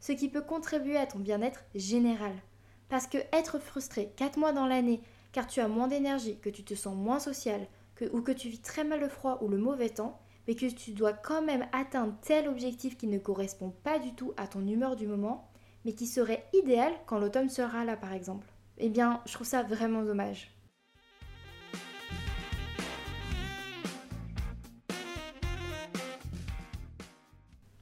Ce 0.00 0.12
qui 0.12 0.30
peut 0.30 0.40
contribuer 0.40 0.96
à 0.96 1.04
ton 1.04 1.18
bien-être 1.18 1.64
général. 1.74 2.32
Parce 2.88 3.06
que 3.06 3.18
être 3.34 3.58
frustré 3.58 4.10
4 4.16 4.38
mois 4.38 4.54
dans 4.54 4.66
l'année 4.66 5.02
car 5.32 5.46
tu 5.46 5.60
as 5.60 5.68
moins 5.68 5.88
d'énergie, 5.88 6.38
que 6.38 6.48
tu 6.48 6.64
te 6.64 6.74
sens 6.74 6.96
moins 6.96 7.18
social, 7.18 7.66
ou 8.10 8.22
que 8.22 8.32
tu 8.32 8.48
vis 8.48 8.62
très 8.62 8.84
mal 8.84 9.00
le 9.00 9.08
froid 9.08 9.38
ou 9.42 9.48
le 9.48 9.58
mauvais 9.58 9.90
temps, 9.90 10.18
mais 10.48 10.54
que 10.54 10.64
tu 10.64 10.92
dois 10.92 11.12
quand 11.12 11.42
même 11.42 11.66
atteindre 11.72 12.14
tel 12.22 12.48
objectif 12.48 12.96
qui 12.96 13.06
ne 13.06 13.18
correspond 13.18 13.74
pas 13.84 13.98
du 13.98 14.14
tout 14.14 14.32
à 14.38 14.46
ton 14.46 14.66
humeur 14.66 14.96
du 14.96 15.06
moment, 15.06 15.46
mais 15.84 15.92
qui 15.92 16.06
serait 16.06 16.46
idéal 16.54 16.94
quand 17.04 17.18
l'automne 17.18 17.50
sera 17.50 17.84
là 17.84 17.98
par 17.98 18.14
exemple. 18.14 18.46
Eh 18.78 18.88
bien, 18.88 19.20
je 19.26 19.32
trouve 19.32 19.46
ça 19.46 19.62
vraiment 19.62 20.02
dommage. 20.02 20.50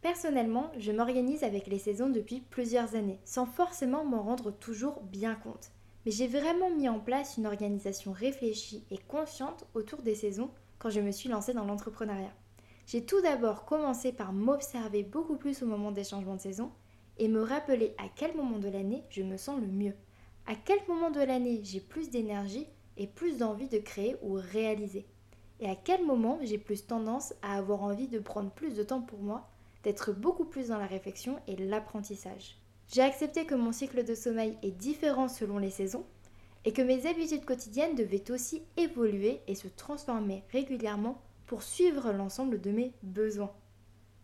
Personnellement, 0.03 0.73
je 0.79 0.93
m'organise 0.93 1.45
avec 1.45 1.67
les 1.67 1.79
saisons 1.79 2.11
depuis 2.11 2.41
plusieurs 2.41 2.95
années, 2.95 3.21
sans 3.25 3.47
forcément 3.47 4.05
m'en 4.05 4.23
rendre 4.23 4.51
toujours 4.51 5.03
bien 5.03 5.35
compte 5.35 5.71
mais 6.05 6.13
j'ai 6.13 6.27
vraiment 6.27 6.71
mis 6.71 6.89
en 6.89 6.99
place 6.99 7.37
une 7.37 7.47
organisation 7.47 8.13
réfléchie 8.13 8.85
et 8.91 8.99
consciente 8.99 9.67
autour 9.75 10.03
des 10.03 10.15
saisons 10.15 10.51
quand 10.79 10.91
je 10.91 11.01
me 11.01 11.11
suis 11.11 11.29
lancée 11.29 11.53
dans 11.53 11.65
l'entrepreneuriat. 11.65 12.33
J'ai 12.87 13.05
tout 13.05 13.21
d'abord 13.21 13.65
commencé 13.67 14.13
par 14.13 14.33
m'observer 14.33 15.03
beaucoup 15.03 15.37
plus 15.37 15.63
au 15.63 15.67
moment 15.67 15.93
des 15.93 16.05
changements 16.05 16.37
de 16.37 16.41
saison 16.41 16.73
et 17.19 17.29
me 17.29 17.43
rappeler 17.43 17.95
à 17.99 18.09
quel 18.15 18.35
moment 18.35 18.59
de 18.59 18.69
l'année 18.69 19.05
je 19.11 19.23
me 19.23 19.37
sens 19.37 19.61
le 19.61 19.67
mieux, 19.67 19.95
à 20.47 20.55
quel 20.55 20.79
moment 20.89 21.11
de 21.11 21.21
l'année 21.21 21.61
j'ai 21.63 21.81
plus 21.81 22.11
d'énergie 22.11 22.67
et 22.97 23.07
plus 23.07 23.39
d'envie 23.39 23.69
de 23.69 23.79
créer 23.79 24.17
ou 24.23 24.35
réaliser, 24.35 25.07
et 25.61 25.69
à 25.69 25.77
quel 25.77 26.05
moment 26.05 26.39
j'ai 26.43 26.59
plus 26.59 26.87
tendance 26.87 27.35
à 27.43 27.57
avoir 27.57 27.83
envie 27.83 28.09
de 28.09 28.19
prendre 28.19 28.51
plus 28.51 28.75
de 28.75 28.83
temps 28.83 29.03
pour 29.03 29.21
moi, 29.21 29.49
d'être 29.83 30.13
beaucoup 30.13 30.45
plus 30.45 30.69
dans 30.69 30.79
la 30.79 30.87
réflexion 30.87 31.39
et 31.47 31.57
l'apprentissage? 31.57 32.57
J'ai 32.93 33.03
accepté 33.03 33.47
que 33.47 33.55
mon 33.55 33.73
cycle 33.73 34.05
de 34.05 34.15
sommeil 34.15 34.59
est 34.63 34.73
différent 34.73 35.29
selon 35.29 35.59
les 35.59 35.71
saisons 35.71 36.05
et 36.65 36.73
que 36.73 36.83
mes 36.83 37.07
habitudes 37.07 37.45
quotidiennes 37.45 37.95
devaient 37.95 38.31
aussi 38.31 38.63
évoluer 38.77 39.41
et 39.47 39.55
se 39.55 39.69
transformer 39.69 40.45
régulièrement 40.51 41.21
pour 41.47 41.63
suivre 41.63 42.13
l'ensemble 42.13 42.61
de 42.61 42.71
mes 42.71 42.93
besoins. 43.03 43.53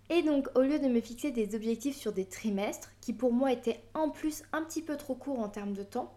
Et 0.08 0.22
donc, 0.22 0.48
au 0.54 0.60
lieu 0.60 0.78
de 0.78 0.88
me 0.88 1.00
fixer 1.00 1.32
des 1.32 1.54
objectifs 1.54 1.96
sur 1.96 2.12
des 2.12 2.26
trimestres, 2.26 2.92
qui 3.00 3.12
pour 3.12 3.32
moi 3.32 3.52
étaient 3.52 3.82
en 3.94 4.10
plus 4.10 4.44
un 4.52 4.62
petit 4.62 4.82
peu 4.82 4.96
trop 4.96 5.14
courts 5.14 5.40
en 5.40 5.48
termes 5.48 5.72
de 5.72 5.82
temps, 5.82 6.16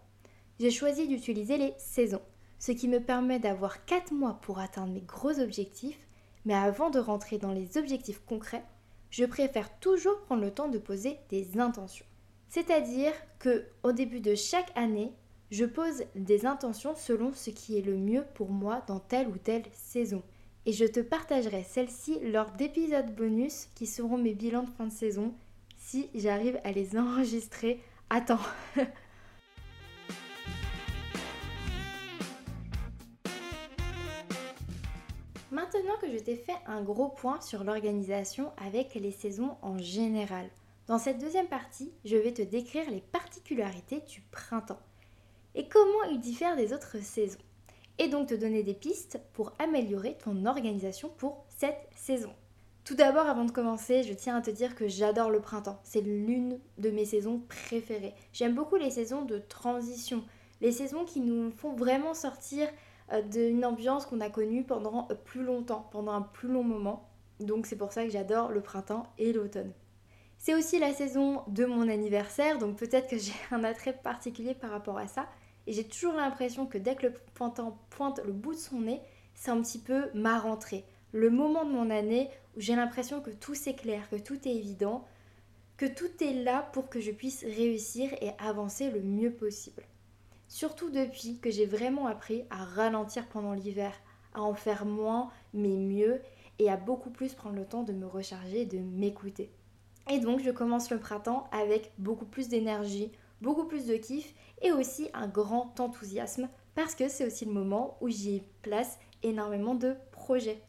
j'ai 0.60 0.70
choisi 0.70 1.08
d'utiliser 1.08 1.58
les 1.58 1.74
saisons, 1.78 2.22
ce 2.58 2.72
qui 2.72 2.86
me 2.86 3.00
permet 3.00 3.38
d'avoir 3.38 3.84
4 3.86 4.12
mois 4.12 4.38
pour 4.42 4.58
atteindre 4.58 4.92
mes 4.92 5.00
gros 5.00 5.40
objectifs, 5.40 5.98
mais 6.44 6.54
avant 6.54 6.90
de 6.90 6.98
rentrer 6.98 7.38
dans 7.38 7.52
les 7.52 7.78
objectifs 7.78 8.22
concrets, 8.26 8.64
je 9.10 9.24
préfère 9.24 9.78
toujours 9.80 10.20
prendre 10.20 10.42
le 10.42 10.52
temps 10.52 10.68
de 10.68 10.78
poser 10.78 11.18
des 11.28 11.58
intentions. 11.58 12.06
C'est-à-dire 12.48 13.12
que 13.38 13.66
au 13.82 13.92
début 13.92 14.20
de 14.20 14.34
chaque 14.34 14.70
année, 14.76 15.12
je 15.50 15.64
pose 15.64 16.04
des 16.14 16.46
intentions 16.46 16.94
selon 16.94 17.32
ce 17.32 17.50
qui 17.50 17.76
est 17.76 17.82
le 17.82 17.96
mieux 17.96 18.24
pour 18.34 18.50
moi 18.50 18.84
dans 18.86 19.00
telle 19.00 19.28
ou 19.28 19.36
telle 19.36 19.64
saison. 19.72 20.22
Et 20.66 20.72
je 20.72 20.84
te 20.84 21.00
partagerai 21.00 21.62
celles-ci 21.62 22.18
lors 22.20 22.50
d'épisodes 22.52 23.14
bonus 23.14 23.68
qui 23.74 23.86
seront 23.86 24.18
mes 24.18 24.34
bilans 24.34 24.64
de 24.64 24.70
fin 24.70 24.86
de 24.86 24.92
saison 24.92 25.34
si 25.78 26.10
j'arrive 26.14 26.60
à 26.64 26.72
les 26.72 26.98
enregistrer 26.98 27.80
à 28.10 28.20
temps. 28.20 28.38
Maintenant 35.50 35.96
que 36.00 36.12
je 36.12 36.18
t'ai 36.18 36.36
fait 36.36 36.56
un 36.66 36.82
gros 36.82 37.08
point 37.08 37.40
sur 37.40 37.64
l'organisation 37.64 38.52
avec 38.56 38.94
les 38.94 39.10
saisons 39.12 39.56
en 39.62 39.78
général, 39.78 40.48
dans 40.86 40.98
cette 40.98 41.18
deuxième 41.18 41.48
partie, 41.48 41.92
je 42.04 42.16
vais 42.16 42.32
te 42.32 42.42
décrire 42.42 42.90
les 42.90 43.00
particularités 43.00 44.00
du 44.00 44.20
printemps 44.30 44.80
et 45.54 45.68
comment 45.68 46.04
il 46.10 46.20
diffère 46.20 46.56
des 46.56 46.72
autres 46.72 46.98
saisons. 47.02 47.38
Et 48.00 48.08
donc 48.08 48.28
te 48.28 48.34
donner 48.34 48.62
des 48.62 48.72
pistes 48.72 49.20
pour 49.34 49.52
améliorer 49.58 50.16
ton 50.24 50.46
organisation 50.46 51.10
pour 51.18 51.44
cette 51.50 51.86
saison. 51.94 52.32
Tout 52.82 52.94
d'abord, 52.94 53.26
avant 53.26 53.44
de 53.44 53.50
commencer, 53.50 54.04
je 54.04 54.14
tiens 54.14 54.38
à 54.38 54.40
te 54.40 54.50
dire 54.50 54.74
que 54.74 54.88
j'adore 54.88 55.30
le 55.30 55.40
printemps. 55.40 55.78
C'est 55.84 56.00
l'une 56.00 56.58
de 56.78 56.88
mes 56.88 57.04
saisons 57.04 57.42
préférées. 57.46 58.14
J'aime 58.32 58.54
beaucoup 58.54 58.76
les 58.76 58.90
saisons 58.90 59.26
de 59.26 59.38
transition. 59.38 60.24
Les 60.62 60.72
saisons 60.72 61.04
qui 61.04 61.20
nous 61.20 61.50
font 61.50 61.74
vraiment 61.74 62.14
sortir 62.14 62.68
euh, 63.12 63.20
d'une 63.20 63.66
ambiance 63.66 64.06
qu'on 64.06 64.22
a 64.22 64.30
connue 64.30 64.64
pendant 64.64 65.06
euh, 65.10 65.14
plus 65.14 65.42
longtemps, 65.42 65.86
pendant 65.92 66.12
un 66.12 66.22
plus 66.22 66.48
long 66.48 66.64
moment. 66.64 67.06
Donc 67.38 67.66
c'est 67.66 67.76
pour 67.76 67.92
ça 67.92 68.04
que 68.04 68.10
j'adore 68.10 68.50
le 68.50 68.62
printemps 68.62 69.12
et 69.18 69.34
l'automne. 69.34 69.74
C'est 70.38 70.54
aussi 70.54 70.78
la 70.78 70.94
saison 70.94 71.42
de 71.48 71.66
mon 71.66 71.86
anniversaire, 71.86 72.58
donc 72.58 72.76
peut-être 72.76 73.10
que 73.10 73.18
j'ai 73.18 73.34
un 73.50 73.62
attrait 73.62 73.92
particulier 73.92 74.54
par 74.54 74.70
rapport 74.70 74.96
à 74.96 75.06
ça. 75.06 75.26
Et 75.66 75.72
j'ai 75.72 75.84
toujours 75.84 76.14
l'impression 76.14 76.66
que 76.66 76.78
dès 76.78 76.94
que 76.94 77.06
le 77.06 77.14
printemps 77.34 77.78
pointe 77.90 78.20
le 78.24 78.32
bout 78.32 78.54
de 78.54 78.58
son 78.58 78.80
nez, 78.80 79.00
c'est 79.34 79.50
un 79.50 79.60
petit 79.60 79.78
peu 79.78 80.10
ma 80.14 80.38
rentrée. 80.38 80.84
Le 81.12 81.30
moment 81.30 81.64
de 81.64 81.72
mon 81.72 81.90
année 81.90 82.30
où 82.56 82.60
j'ai 82.60 82.76
l'impression 82.76 83.20
que 83.20 83.30
tout 83.30 83.54
s'éclaire, 83.54 84.08
que 84.10 84.16
tout 84.16 84.46
est 84.46 84.54
évident, 84.54 85.04
que 85.76 85.86
tout 85.86 86.10
est 86.22 86.34
là 86.34 86.68
pour 86.72 86.88
que 86.88 87.00
je 87.00 87.10
puisse 87.10 87.42
réussir 87.42 88.12
et 88.20 88.32
avancer 88.38 88.90
le 88.90 89.00
mieux 89.00 89.32
possible. 89.32 89.82
Surtout 90.48 90.90
depuis 90.90 91.38
que 91.38 91.50
j'ai 91.50 91.66
vraiment 91.66 92.06
appris 92.06 92.44
à 92.50 92.64
ralentir 92.64 93.26
pendant 93.28 93.54
l'hiver, 93.54 93.92
à 94.34 94.42
en 94.42 94.54
faire 94.54 94.84
moins 94.84 95.30
mais 95.54 95.76
mieux 95.76 96.20
et 96.58 96.68
à 96.68 96.76
beaucoup 96.76 97.10
plus 97.10 97.34
prendre 97.34 97.56
le 97.56 97.64
temps 97.64 97.82
de 97.82 97.92
me 97.92 98.06
recharger 98.06 98.62
et 98.62 98.66
de 98.66 98.78
m'écouter. 98.78 99.50
Et 100.10 100.18
donc 100.18 100.40
je 100.42 100.50
commence 100.50 100.90
le 100.90 100.98
printemps 100.98 101.48
avec 101.52 101.92
beaucoup 101.98 102.26
plus 102.26 102.48
d'énergie, 102.48 103.10
beaucoup 103.40 103.64
plus 103.64 103.86
de 103.86 103.94
kiff 103.94 104.34
et 104.60 104.72
aussi 104.72 105.08
un 105.14 105.28
grand 105.28 105.78
enthousiasme 105.80 106.48
parce 106.74 106.94
que 106.94 107.08
c'est 107.08 107.26
aussi 107.26 107.44
le 107.44 107.52
moment 107.52 107.96
où 108.00 108.08
j'y 108.08 108.42
place 108.62 108.98
énormément 109.22 109.74
de 109.74 109.94
projets. 110.12 110.62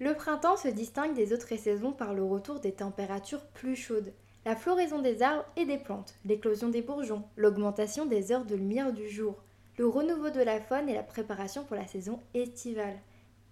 Le 0.00 0.14
printemps 0.14 0.56
se 0.56 0.68
distingue 0.68 1.14
des 1.14 1.32
autres 1.32 1.56
saisons 1.56 1.92
par 1.92 2.14
le 2.14 2.22
retour 2.22 2.60
des 2.60 2.72
températures 2.72 3.44
plus 3.46 3.74
chaudes, 3.74 4.12
la 4.44 4.54
floraison 4.54 5.00
des 5.00 5.22
arbres 5.22 5.44
et 5.56 5.66
des 5.66 5.78
plantes, 5.78 6.14
l'éclosion 6.24 6.68
des 6.68 6.82
bourgeons, 6.82 7.24
l'augmentation 7.36 8.06
des 8.06 8.32
heures 8.32 8.44
de 8.44 8.54
lumière 8.54 8.92
du 8.92 9.08
jour, 9.08 9.34
le 9.76 9.86
renouveau 9.86 10.30
de 10.30 10.40
la 10.40 10.60
faune 10.60 10.88
et 10.88 10.94
la 10.94 11.02
préparation 11.02 11.64
pour 11.64 11.76
la 11.76 11.86
saison 11.86 12.20
estivale. 12.34 12.98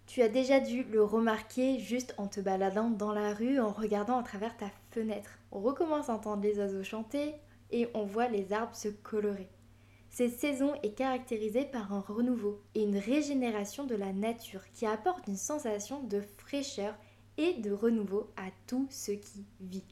Tu 0.06 0.22
as 0.22 0.28
déjà 0.28 0.60
dû 0.60 0.84
le 0.84 1.02
remarquer 1.02 1.80
juste 1.80 2.14
en 2.16 2.28
te 2.28 2.40
baladant 2.40 2.90
dans 2.90 3.12
la 3.12 3.34
rue, 3.34 3.58
en 3.58 3.72
regardant 3.72 4.18
à 4.18 4.22
travers 4.22 4.56
ta 4.56 4.70
fenêtre. 4.92 5.30
On 5.50 5.60
recommence 5.60 6.08
à 6.08 6.14
entendre 6.14 6.42
les 6.42 6.58
oiseaux 6.58 6.84
chanter 6.84 7.34
et 7.72 7.88
on 7.94 8.04
voit 8.04 8.28
les 8.28 8.52
arbres 8.52 8.76
se 8.76 8.88
colorer. 8.88 9.48
Cette 10.16 10.40
saison 10.40 10.72
est 10.82 10.94
caractérisée 10.94 11.66
par 11.66 11.92
un 11.92 12.00
renouveau 12.00 12.62
et 12.74 12.84
une 12.84 12.96
régénération 12.96 13.84
de 13.84 13.94
la 13.94 14.14
nature 14.14 14.62
qui 14.72 14.86
apporte 14.86 15.26
une 15.28 15.36
sensation 15.36 16.02
de 16.04 16.22
fraîcheur 16.38 16.94
et 17.36 17.52
de 17.60 17.70
renouveau 17.70 18.30
à 18.38 18.48
tout 18.66 18.86
ce 18.88 19.12
qui 19.12 19.44
vit. 19.60 19.84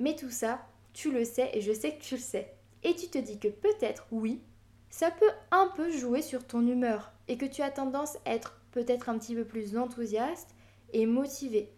Mais 0.00 0.16
tout 0.16 0.32
ça, 0.32 0.66
tu 0.92 1.12
le 1.12 1.24
sais 1.24 1.50
et 1.54 1.60
je 1.60 1.72
sais 1.72 1.94
que 1.94 2.02
tu 2.02 2.16
le 2.16 2.20
sais. 2.20 2.52
Et 2.82 2.96
tu 2.96 3.06
te 3.06 3.18
dis 3.18 3.38
que 3.38 3.46
peut-être, 3.46 4.08
oui, 4.10 4.42
ça 4.88 5.12
peut 5.12 5.30
un 5.52 5.68
peu 5.76 5.88
jouer 5.92 6.20
sur 6.20 6.44
ton 6.44 6.66
humeur 6.66 7.12
et 7.28 7.36
que 7.36 7.46
tu 7.46 7.62
as 7.62 7.70
tendance 7.70 8.16
à 8.24 8.34
être 8.34 8.60
peut-être 8.72 9.08
un 9.08 9.18
petit 9.20 9.36
peu 9.36 9.44
plus 9.44 9.76
enthousiaste 9.76 10.50
et 10.92 11.06
motivé. 11.06 11.70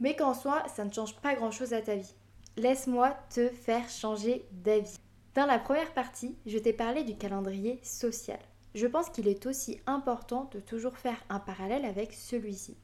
Mais 0.00 0.14
qu'en 0.14 0.34
soi, 0.34 0.64
ça 0.68 0.84
ne 0.84 0.92
change 0.92 1.16
pas 1.22 1.34
grand-chose 1.34 1.72
à 1.72 1.80
ta 1.80 1.96
vie. 1.96 2.14
Laisse-moi 2.58 3.16
te 3.30 3.48
faire 3.48 3.88
changer 3.88 4.44
d'avis. 4.52 4.98
Dans 5.38 5.46
la 5.46 5.60
première 5.60 5.94
partie, 5.94 6.34
je 6.46 6.58
t'ai 6.58 6.72
parlé 6.72 7.04
du 7.04 7.16
calendrier 7.16 7.78
social. 7.84 8.40
Je 8.74 8.88
pense 8.88 9.08
qu'il 9.08 9.28
est 9.28 9.46
aussi 9.46 9.78
important 9.86 10.50
de 10.52 10.58
toujours 10.58 10.96
faire 10.96 11.22
un 11.28 11.38
parallèle 11.38 11.84
avec 11.84 12.12
celui-ci. 12.12 12.76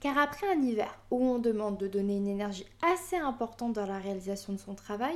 Car 0.00 0.18
après 0.18 0.48
un 0.52 0.60
hiver 0.60 0.92
où 1.12 1.24
on 1.24 1.38
demande 1.38 1.78
de 1.78 1.86
donner 1.86 2.16
une 2.16 2.26
énergie 2.26 2.66
assez 2.82 3.14
importante 3.14 3.74
dans 3.74 3.86
la 3.86 4.00
réalisation 4.00 4.52
de 4.52 4.58
son 4.58 4.74
travail, 4.74 5.14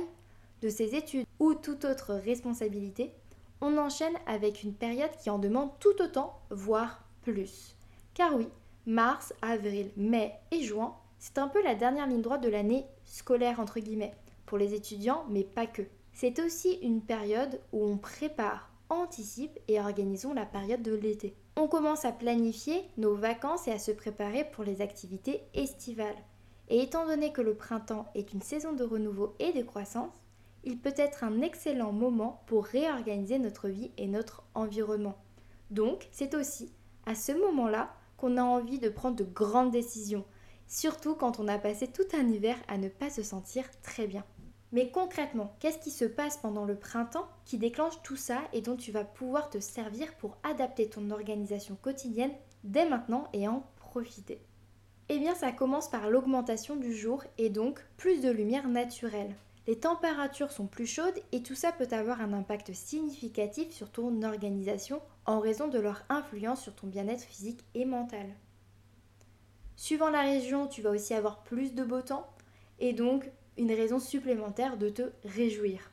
de 0.61 0.69
ses 0.69 0.95
études 0.95 1.25
ou 1.39 1.53
toute 1.53 1.83
autre 1.83 2.13
responsabilité, 2.13 3.11
on 3.59 3.77
enchaîne 3.77 4.15
avec 4.25 4.63
une 4.63 4.73
période 4.73 5.11
qui 5.21 5.29
en 5.29 5.37
demande 5.37 5.77
tout 5.81 6.01
autant, 6.01 6.39
voire 6.49 7.03
plus. 7.23 7.75
Car 8.13 8.37
oui, 8.37 8.47
mars, 8.85 9.33
avril, 9.41 9.91
mai 9.97 10.31
et 10.51 10.63
juin, 10.63 10.95
c'est 11.17 11.39
un 11.39 11.49
peu 11.49 11.61
la 11.61 11.75
dernière 11.75 12.07
ligne 12.07 12.21
droite 12.21 12.41
de 12.41 12.47
l'année 12.47 12.85
scolaire 13.03 13.59
entre 13.59 13.81
guillemets, 13.81 14.15
pour 14.45 14.57
les 14.57 14.73
étudiants, 14.73 15.25
mais 15.27 15.43
pas 15.43 15.67
que. 15.67 15.81
C'est 16.21 16.39
aussi 16.39 16.73
une 16.81 16.99
période 17.01 17.61
où 17.71 17.81
on 17.81 17.97
prépare, 17.97 18.73
anticipe 18.89 19.57
et 19.69 19.79
organisons 19.79 20.33
la 20.33 20.45
période 20.45 20.81
de 20.81 20.93
l'été. 20.93 21.33
On 21.55 21.69
commence 21.69 22.03
à 22.03 22.11
planifier 22.11 22.83
nos 22.97 23.15
vacances 23.15 23.69
et 23.69 23.71
à 23.71 23.79
se 23.79 23.91
préparer 23.91 24.43
pour 24.43 24.65
les 24.65 24.81
activités 24.81 25.43
estivales. 25.53 26.21
Et 26.67 26.81
étant 26.83 27.05
donné 27.07 27.31
que 27.31 27.39
le 27.41 27.53
printemps 27.53 28.05
est 28.15 28.33
une 28.33 28.41
saison 28.41 28.73
de 28.73 28.83
renouveau 28.83 29.33
et 29.39 29.53
de 29.53 29.63
croissance, 29.63 30.11
il 30.65 30.77
peut 30.77 30.93
être 30.97 31.23
un 31.23 31.39
excellent 31.39 31.93
moment 31.93 32.43
pour 32.47 32.65
réorganiser 32.65 33.39
notre 33.39 33.69
vie 33.69 33.91
et 33.97 34.07
notre 34.07 34.43
environnement. 34.55 35.17
Donc, 35.71 36.09
c'est 36.11 36.35
aussi 36.35 36.73
à 37.05 37.15
ce 37.15 37.31
moment-là 37.31 37.93
qu'on 38.17 38.35
a 38.35 38.43
envie 38.43 38.79
de 38.79 38.89
prendre 38.89 39.15
de 39.15 39.23
grandes 39.23 39.71
décisions, 39.71 40.25
surtout 40.67 41.15
quand 41.15 41.39
on 41.39 41.47
a 41.47 41.57
passé 41.57 41.87
tout 41.87 42.13
un 42.13 42.27
hiver 42.27 42.57
à 42.67 42.77
ne 42.77 42.89
pas 42.89 43.09
se 43.09 43.23
sentir 43.23 43.63
très 43.83 44.05
bien. 44.05 44.25
Mais 44.71 44.91
concrètement, 44.91 45.55
qu'est-ce 45.59 45.79
qui 45.79 45.91
se 45.91 46.05
passe 46.05 46.37
pendant 46.37 46.65
le 46.65 46.75
printemps 46.75 47.27
qui 47.45 47.57
déclenche 47.57 48.01
tout 48.03 48.15
ça 48.15 48.41
et 48.53 48.61
dont 48.61 48.75
tu 48.75 48.91
vas 48.91 49.03
pouvoir 49.03 49.49
te 49.49 49.59
servir 49.59 50.13
pour 50.17 50.37
adapter 50.43 50.89
ton 50.89 51.09
organisation 51.09 51.75
quotidienne 51.75 52.33
dès 52.63 52.87
maintenant 52.87 53.27
et 53.33 53.47
en 53.47 53.63
profiter? 53.77 54.41
Eh 55.09 55.17
bien 55.17 55.33
ça 55.33 55.51
commence 55.51 55.89
par 55.89 56.09
l'augmentation 56.09 56.75
du 56.75 56.93
jour 56.93 57.23
et 57.39 57.49
donc 57.49 57.83
plus 57.97 58.21
de 58.21 58.29
lumière 58.29 58.67
naturelle. 58.67 59.33
Les 59.65 59.79
températures 59.79 60.51
sont 60.51 60.67
plus 60.67 60.85
chaudes 60.85 61.19
et 61.31 61.41
tout 61.41 61.55
ça 61.55 61.71
peut 61.71 61.87
avoir 61.91 62.21
un 62.21 62.33
impact 62.33 62.73
significatif 62.73 63.71
sur 63.71 63.91
ton 63.91 64.21
organisation 64.21 65.01
en 65.25 65.39
raison 65.39 65.67
de 65.67 65.79
leur 65.79 66.03
influence 66.09 66.61
sur 66.61 66.75
ton 66.75 66.87
bien-être 66.87 67.23
physique 67.23 67.65
et 67.73 67.85
mental. 67.85 68.27
Suivant 69.75 70.09
la 70.09 70.21
région, 70.21 70.67
tu 70.67 70.81
vas 70.81 70.91
aussi 70.91 71.13
avoir 71.13 71.43
plus 71.43 71.73
de 71.73 71.83
beau 71.83 72.01
temps 72.01 72.27
et 72.79 72.93
donc 72.93 73.31
une 73.59 73.73
raison 73.73 73.99
supplémentaire 73.99 74.77
de 74.77 74.89
te 74.89 75.03
réjouir. 75.25 75.91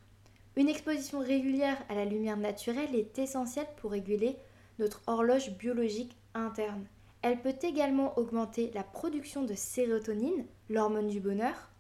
Une 0.56 0.68
exposition 0.68 1.18
régulière 1.18 1.76
à 1.88 1.94
la 1.94 2.04
lumière 2.04 2.36
naturelle 2.36 2.94
est 2.94 3.18
essentielle 3.18 3.66
pour 3.76 3.90
réguler 3.90 4.36
notre 4.78 5.02
horloge 5.06 5.50
biologique 5.58 6.16
interne. 6.34 6.86
Elle 7.22 7.42
peut 7.42 7.56
également 7.62 8.16
augmenter 8.18 8.70
la 8.72 8.84
production 8.84 9.42
de 9.42 9.54
sérotonine, 9.54 10.46
l'hormone 10.70 11.08
du 11.08 11.20
bonheur, 11.20 11.70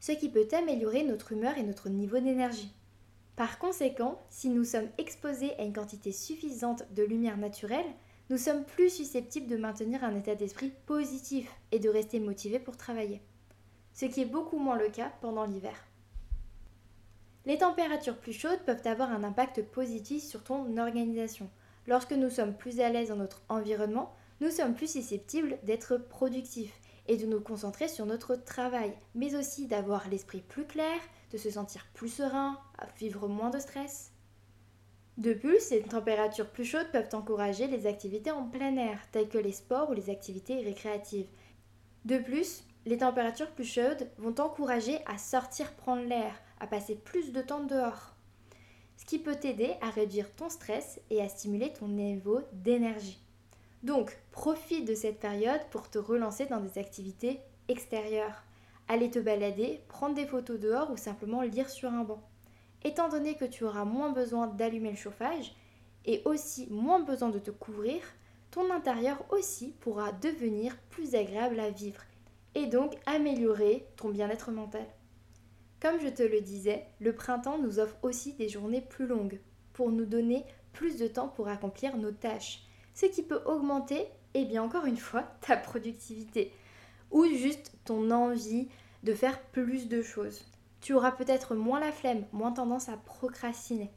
ce 0.00 0.12
qui 0.12 0.28
peut 0.28 0.48
améliorer 0.52 1.04
notre 1.04 1.32
humeur 1.32 1.56
et 1.56 1.62
notre 1.62 1.88
niveau 1.88 2.18
d'énergie. 2.18 2.74
Par 3.36 3.60
conséquent, 3.60 4.20
si 4.30 4.48
nous 4.48 4.64
sommes 4.64 4.88
exposés 4.98 5.52
à 5.58 5.62
une 5.62 5.72
quantité 5.72 6.10
suffisante 6.10 6.82
de 6.94 7.04
lumière 7.04 7.38
naturelle, 7.38 7.86
nous 8.28 8.38
sommes 8.38 8.64
plus 8.64 8.90
susceptibles 8.90 9.46
de 9.46 9.56
maintenir 9.56 10.02
un 10.02 10.16
état 10.16 10.34
d'esprit 10.34 10.72
positif 10.86 11.48
et 11.70 11.78
de 11.78 11.88
rester 11.88 12.18
motivés 12.18 12.58
pour 12.58 12.76
travailler. 12.76 13.22
Ce 13.98 14.04
qui 14.04 14.20
est 14.20 14.26
beaucoup 14.26 14.58
moins 14.58 14.76
le 14.76 14.90
cas 14.90 15.10
pendant 15.20 15.44
l'hiver. 15.44 15.74
Les 17.46 17.58
températures 17.58 18.16
plus 18.16 18.32
chaudes 18.32 18.62
peuvent 18.64 18.86
avoir 18.86 19.10
un 19.10 19.24
impact 19.24 19.60
positif 19.62 20.22
sur 20.22 20.44
ton 20.44 20.76
organisation. 20.76 21.50
Lorsque 21.88 22.12
nous 22.12 22.30
sommes 22.30 22.54
plus 22.54 22.78
à 22.78 22.90
l'aise 22.90 23.08
dans 23.08 23.16
notre 23.16 23.42
environnement, 23.48 24.14
nous 24.40 24.52
sommes 24.52 24.74
plus 24.74 24.92
susceptibles 24.92 25.58
d'être 25.64 25.96
productifs 25.96 26.78
et 27.08 27.16
de 27.16 27.26
nous 27.26 27.40
concentrer 27.40 27.88
sur 27.88 28.06
notre 28.06 28.36
travail, 28.36 28.92
mais 29.16 29.34
aussi 29.34 29.66
d'avoir 29.66 30.08
l'esprit 30.08 30.42
plus 30.42 30.64
clair, 30.64 31.00
de 31.32 31.36
se 31.36 31.50
sentir 31.50 31.84
plus 31.92 32.08
serein, 32.08 32.56
à 32.78 32.86
vivre 33.00 33.26
moins 33.26 33.50
de 33.50 33.58
stress. 33.58 34.12
De 35.16 35.32
plus, 35.32 35.70
les 35.70 35.82
températures 35.82 36.50
plus 36.50 36.64
chaudes 36.64 36.92
peuvent 36.92 37.14
encourager 37.14 37.66
les 37.66 37.88
activités 37.88 38.30
en 38.30 38.44
plein 38.44 38.76
air, 38.76 39.00
telles 39.10 39.28
que 39.28 39.38
les 39.38 39.50
sports 39.50 39.90
ou 39.90 39.94
les 39.94 40.08
activités 40.08 40.62
récréatives. 40.62 41.26
De 42.04 42.18
plus, 42.18 42.62
les 42.88 42.96
températures 42.96 43.50
plus 43.50 43.70
chaudes 43.70 44.08
vont 44.16 44.34
encourager 44.40 44.98
à 45.04 45.18
sortir 45.18 45.74
prendre 45.74 46.04
l'air, 46.04 46.32
à 46.58 46.66
passer 46.66 46.94
plus 46.94 47.32
de 47.32 47.42
temps 47.42 47.62
dehors. 47.62 48.14
Ce 48.96 49.04
qui 49.04 49.18
peut 49.18 49.34
t'aider 49.34 49.74
à 49.82 49.90
réduire 49.90 50.34
ton 50.34 50.48
stress 50.48 50.98
et 51.10 51.20
à 51.20 51.28
stimuler 51.28 51.70
ton 51.70 51.88
niveau 51.88 52.40
d'énergie. 52.54 53.22
Donc, 53.82 54.18
profite 54.32 54.88
de 54.88 54.94
cette 54.94 55.20
période 55.20 55.60
pour 55.70 55.90
te 55.90 55.98
relancer 55.98 56.46
dans 56.46 56.60
des 56.60 56.78
activités 56.78 57.40
extérieures. 57.68 58.42
Aller 58.88 59.10
te 59.10 59.18
balader, 59.18 59.82
prendre 59.88 60.14
des 60.14 60.26
photos 60.26 60.58
dehors 60.58 60.90
ou 60.90 60.96
simplement 60.96 61.42
lire 61.42 61.68
sur 61.68 61.92
un 61.92 62.04
banc. 62.04 62.22
Étant 62.84 63.10
donné 63.10 63.34
que 63.34 63.44
tu 63.44 63.64
auras 63.64 63.84
moins 63.84 64.12
besoin 64.12 64.46
d'allumer 64.46 64.90
le 64.90 64.96
chauffage 64.96 65.54
et 66.06 66.22
aussi 66.24 66.66
moins 66.70 67.00
besoin 67.00 67.28
de 67.28 67.38
te 67.38 67.50
couvrir, 67.50 68.00
ton 68.50 68.70
intérieur 68.70 69.22
aussi 69.30 69.74
pourra 69.80 70.10
devenir 70.10 70.74
plus 70.88 71.14
agréable 71.14 71.60
à 71.60 71.68
vivre 71.68 72.00
et 72.58 72.66
donc 72.66 72.96
améliorer 73.06 73.86
ton 73.96 74.08
bien-être 74.08 74.50
mental. 74.50 74.84
Comme 75.80 76.00
je 76.00 76.08
te 76.08 76.24
le 76.24 76.40
disais, 76.40 76.84
le 76.98 77.14
printemps 77.14 77.58
nous 77.58 77.78
offre 77.78 77.96
aussi 78.02 78.32
des 78.32 78.48
journées 78.48 78.80
plus 78.80 79.06
longues 79.06 79.40
pour 79.72 79.92
nous 79.92 80.06
donner 80.06 80.44
plus 80.72 80.96
de 80.98 81.06
temps 81.06 81.28
pour 81.28 81.46
accomplir 81.46 81.96
nos 81.96 82.10
tâches 82.10 82.64
ce 82.94 83.06
qui 83.06 83.22
peut 83.22 83.40
augmenter, 83.46 84.08
et 84.34 84.44
bien 84.44 84.60
encore 84.60 84.86
une 84.86 84.96
fois, 84.96 85.22
ta 85.40 85.56
productivité 85.56 86.52
ou 87.12 87.24
juste 87.26 87.72
ton 87.84 88.10
envie 88.10 88.68
de 89.04 89.14
faire 89.14 89.40
plus 89.40 89.86
de 89.86 90.02
choses. 90.02 90.44
Tu 90.80 90.94
auras 90.94 91.12
peut-être 91.12 91.54
moins 91.54 91.78
la 91.78 91.92
flemme, 91.92 92.26
moins 92.32 92.50
tendance 92.50 92.88
à 92.88 92.96
procrastiner. 92.96 93.92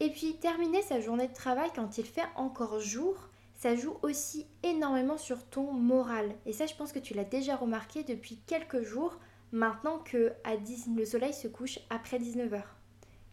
Et 0.00 0.08
puis 0.10 0.38
terminer 0.38 0.80
sa 0.80 0.98
journée 1.00 1.28
de 1.28 1.34
travail 1.34 1.70
quand 1.74 1.98
il 1.98 2.06
fait 2.06 2.24
encore 2.36 2.80
jour, 2.80 3.28
ça 3.56 3.74
joue 3.74 3.96
aussi 4.02 4.46
énormément 4.62 5.16
sur 5.16 5.44
ton 5.44 5.72
moral. 5.72 6.34
Et 6.44 6.52
ça, 6.52 6.66
je 6.66 6.74
pense 6.74 6.92
que 6.92 6.98
tu 6.98 7.14
l'as 7.14 7.24
déjà 7.24 7.56
remarqué 7.56 8.04
depuis 8.04 8.38
quelques 8.46 8.82
jours, 8.82 9.18
maintenant 9.50 9.98
que 9.98 10.32
à 10.44 10.56
10, 10.56 10.90
le 10.96 11.04
soleil 11.04 11.32
se 11.32 11.48
couche 11.48 11.78
après 11.90 12.18
19h. 12.18 12.62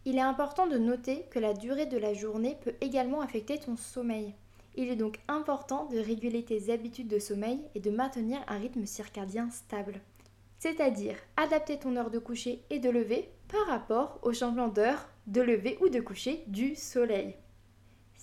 Il 0.06 0.16
est 0.16 0.22
important 0.22 0.66
de 0.66 0.78
noter 0.78 1.24
que 1.30 1.38
la 1.38 1.54
durée 1.54 1.86
de 1.86 1.98
la 1.98 2.14
journée 2.14 2.56
peut 2.62 2.74
également 2.80 3.20
affecter 3.20 3.58
ton 3.58 3.76
sommeil. 3.76 4.34
Il 4.76 4.88
est 4.88 4.96
donc 4.96 5.18
important 5.28 5.86
de 5.86 5.98
réguler 5.98 6.44
tes 6.44 6.72
habitudes 6.72 7.08
de 7.08 7.18
sommeil 7.18 7.60
et 7.74 7.80
de 7.80 7.90
maintenir 7.90 8.40
un 8.48 8.58
rythme 8.58 8.86
circadien 8.86 9.50
stable. 9.50 10.00
C'est-à-dire 10.58 11.16
adapter 11.36 11.78
ton 11.78 11.96
heure 11.96 12.10
de 12.10 12.18
coucher 12.18 12.64
et 12.70 12.78
de 12.78 12.90
lever 12.90 13.30
par 13.48 13.66
rapport 13.66 14.18
au 14.22 14.32
changement 14.32 14.68
d'heure 14.68 15.08
de 15.26 15.40
lever 15.40 15.78
ou 15.80 15.88
de 15.88 16.00
coucher 16.00 16.44
du 16.48 16.74
soleil. 16.74 17.36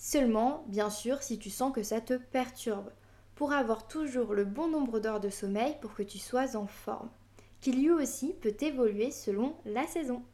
Seulement, 0.04 0.64
bien 0.66 0.90
sûr, 0.90 1.22
si 1.22 1.38
tu 1.38 1.48
sens 1.48 1.72
que 1.72 1.84
ça 1.84 2.00
te 2.00 2.14
perturbe, 2.14 2.90
pour 3.36 3.52
avoir 3.52 3.86
toujours 3.86 4.34
le 4.34 4.44
bon 4.44 4.66
nombre 4.66 4.98
d'heures 4.98 5.20
de 5.20 5.30
sommeil 5.30 5.76
pour 5.80 5.94
que 5.94 6.02
tu 6.02 6.18
sois 6.18 6.56
en 6.56 6.66
forme, 6.66 7.08
qui 7.60 7.70
lui 7.70 7.88
aussi 7.88 8.34
peut 8.40 8.56
évoluer 8.60 9.12
selon 9.12 9.54
la 9.64 9.86
saison. 9.86 10.24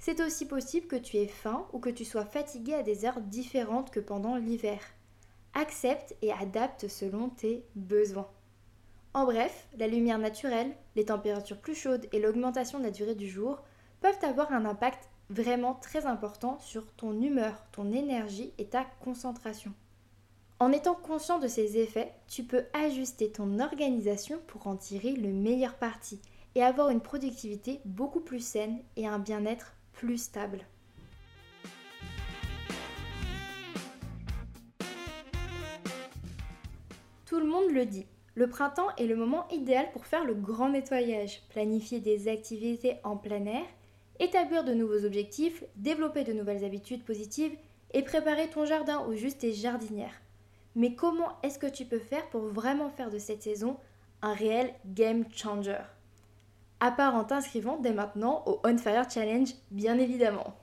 C'est 0.00 0.20
aussi 0.20 0.44
possible 0.44 0.88
que 0.88 0.96
tu 0.96 1.18
aies 1.18 1.28
faim 1.28 1.68
ou 1.72 1.78
que 1.78 1.88
tu 1.88 2.04
sois 2.04 2.24
fatigué 2.24 2.74
à 2.74 2.82
des 2.82 3.04
heures 3.04 3.20
différentes 3.20 3.92
que 3.92 4.00
pendant 4.00 4.34
l'hiver. 4.34 4.80
Accepte 5.54 6.16
et 6.20 6.32
adapte 6.32 6.88
selon 6.88 7.28
tes 7.28 7.64
besoins. 7.76 8.28
En 9.14 9.24
bref, 9.24 9.68
la 9.78 9.86
lumière 9.86 10.18
naturelle, 10.18 10.74
les 10.96 11.04
températures 11.04 11.60
plus 11.60 11.76
chaudes 11.76 12.08
et 12.10 12.18
l'augmentation 12.18 12.80
de 12.80 12.84
la 12.84 12.90
durée 12.90 13.14
du 13.14 13.28
jour 13.28 13.62
peuvent 14.00 14.24
avoir 14.24 14.52
un 14.52 14.64
impact 14.64 15.08
vraiment 15.30 15.74
très 15.74 16.06
important 16.06 16.58
sur 16.60 16.92
ton 16.92 17.20
humeur, 17.20 17.64
ton 17.72 17.92
énergie 17.92 18.52
et 18.58 18.66
ta 18.66 18.84
concentration. 19.00 19.72
En 20.58 20.72
étant 20.72 20.94
conscient 20.94 21.38
de 21.38 21.48
ces 21.48 21.76
effets, 21.76 22.14
tu 22.28 22.42
peux 22.42 22.64
ajuster 22.72 23.30
ton 23.30 23.58
organisation 23.60 24.38
pour 24.46 24.66
en 24.66 24.76
tirer 24.76 25.12
le 25.12 25.32
meilleur 25.32 25.74
parti 25.74 26.20
et 26.54 26.62
avoir 26.62 26.88
une 26.88 27.02
productivité 27.02 27.80
beaucoup 27.84 28.20
plus 28.20 28.40
saine 28.40 28.78
et 28.96 29.06
un 29.06 29.18
bien-être 29.18 29.74
plus 29.92 30.16
stable. 30.16 30.60
Tout 37.26 37.38
le 37.38 37.46
monde 37.46 37.70
le 37.70 37.84
dit, 37.84 38.06
le 38.34 38.48
printemps 38.48 38.88
est 38.96 39.06
le 39.06 39.16
moment 39.16 39.46
idéal 39.48 39.90
pour 39.92 40.06
faire 40.06 40.24
le 40.24 40.34
grand 40.34 40.70
nettoyage, 40.70 41.42
planifier 41.50 42.00
des 42.00 42.28
activités 42.28 42.96
en 43.04 43.16
plein 43.16 43.44
air 43.44 43.64
établir 44.20 44.64
de 44.64 44.74
nouveaux 44.74 45.04
objectifs, 45.04 45.64
développer 45.76 46.24
de 46.24 46.32
nouvelles 46.32 46.64
habitudes 46.64 47.04
positives 47.04 47.56
et 47.92 48.02
préparer 48.02 48.48
ton 48.48 48.64
jardin 48.64 49.06
ou 49.06 49.14
juste 49.14 49.40
tes 49.40 49.52
jardinières. 49.52 50.20
Mais 50.74 50.94
comment 50.94 51.38
est-ce 51.42 51.58
que 51.58 51.66
tu 51.66 51.84
peux 51.84 51.98
faire 51.98 52.28
pour 52.28 52.42
vraiment 52.42 52.90
faire 52.90 53.10
de 53.10 53.18
cette 53.18 53.42
saison 53.42 53.76
un 54.22 54.34
réel 54.34 54.72
game 54.84 55.24
changer? 55.34 55.78
À 56.80 56.90
part 56.90 57.14
en 57.14 57.24
t'inscrivant 57.24 57.78
dès 57.78 57.94
maintenant 57.94 58.42
au 58.46 58.60
On 58.64 58.76
Fire 58.76 59.10
Challenge, 59.10 59.48
bien 59.70 59.98
évidemment. 59.98 60.54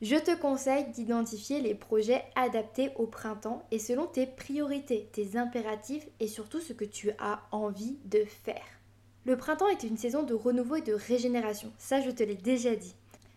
Je 0.00 0.16
te 0.16 0.34
conseille 0.36 0.88
d'identifier 0.90 1.60
les 1.60 1.74
projets 1.74 2.24
adaptés 2.34 2.90
au 2.96 3.06
printemps 3.06 3.64
et 3.70 3.78
selon 3.78 4.06
tes 4.06 4.26
priorités, 4.26 5.08
tes 5.12 5.36
impératifs 5.36 6.08
et 6.20 6.28
surtout 6.28 6.60
ce 6.60 6.72
que 6.72 6.84
tu 6.84 7.10
as 7.18 7.40
envie 7.52 7.98
de 8.04 8.24
faire. 8.24 8.81
Le 9.24 9.36
printemps 9.36 9.68
est 9.68 9.84
une 9.84 9.96
saison 9.96 10.24
de 10.24 10.34
renouveau 10.34 10.76
et 10.76 10.82
de 10.82 10.94
régénération, 10.94 11.72
ça 11.78 12.00
je 12.00 12.10
te 12.10 12.24
l'ai 12.24 12.34
déjà 12.34 12.74
dit. 12.74 12.96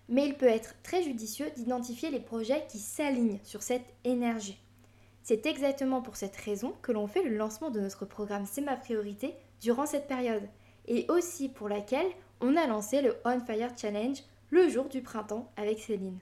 Mais 0.10 0.26
il 0.26 0.34
peut 0.34 0.48
être 0.48 0.74
très 0.82 1.04
judicieux 1.04 1.52
d'identifier 1.56 2.10
les 2.10 2.20
projets 2.20 2.66
qui 2.68 2.80
s'alignent 2.80 3.40
sur 3.44 3.62
cette 3.62 3.86
énergie. 4.04 4.60
C'est 5.22 5.46
exactement 5.46 6.02
pour 6.02 6.16
cette 6.16 6.36
raison 6.36 6.74
que 6.82 6.92
l'on 6.92 7.08
fait 7.08 7.24
le 7.24 7.36
lancement 7.36 7.70
de 7.70 7.80
notre 7.80 8.06
programme 8.06 8.46
C'est 8.46 8.62
ma 8.62 8.76
priorité 8.76 9.36
durant 9.62 9.86
cette 9.86 10.08
période, 10.08 10.48
et 10.88 11.06
aussi 11.10 11.50
pour 11.50 11.70
laquelle 11.70 12.12
on 12.42 12.56
a 12.56 12.68
lancé 12.68 13.02
le 13.02 13.16
On 13.24 13.40
Fire 13.40 13.78
Challenge 13.78 14.18
le 14.50 14.70
jour 14.70 14.86
du 14.86 15.02
printemps 15.02 15.52
avec 15.56 15.80
Céline. 15.80 16.20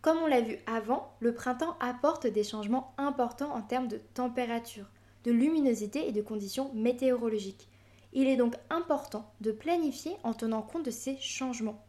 Comme 0.00 0.18
on 0.18 0.26
l'a 0.26 0.40
vu 0.40 0.58
avant, 0.66 1.12
le 1.20 1.34
printemps 1.34 1.76
apporte 1.80 2.26
des 2.26 2.44
changements 2.44 2.94
importants 2.98 3.54
en 3.54 3.62
termes 3.62 3.88
de 3.88 3.98
température, 4.14 4.86
de 5.24 5.32
luminosité 5.32 6.08
et 6.08 6.12
de 6.12 6.22
conditions 6.22 6.72
météorologiques. 6.72 7.69
Il 8.12 8.26
est 8.26 8.36
donc 8.36 8.54
important 8.70 9.32
de 9.40 9.52
planifier 9.52 10.16
en 10.24 10.34
tenant 10.34 10.62
compte 10.62 10.84
de 10.84 10.90
ces 10.90 11.16
changements. 11.18 11.84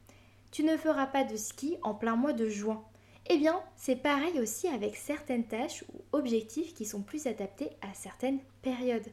Tu 0.52 0.64
ne 0.64 0.78
feras 0.78 1.08
pas 1.08 1.24
de 1.24 1.36
ski 1.36 1.78
en 1.82 1.96
plein 1.96 2.16
mois 2.16 2.34
de 2.34 2.48
juin. 2.48 2.84
Eh 3.30 3.38
bien, 3.38 3.62
c'est 3.76 3.96
pareil 3.96 4.40
aussi 4.40 4.68
avec 4.68 4.96
certaines 4.96 5.48
tâches 5.48 5.84
ou 5.94 6.02
objectifs 6.12 6.74
qui 6.74 6.86
sont 6.86 7.02
plus 7.02 7.28
adaptés 7.28 7.70
à 7.82 7.94
certaines 7.94 8.40
périodes, 8.62 9.08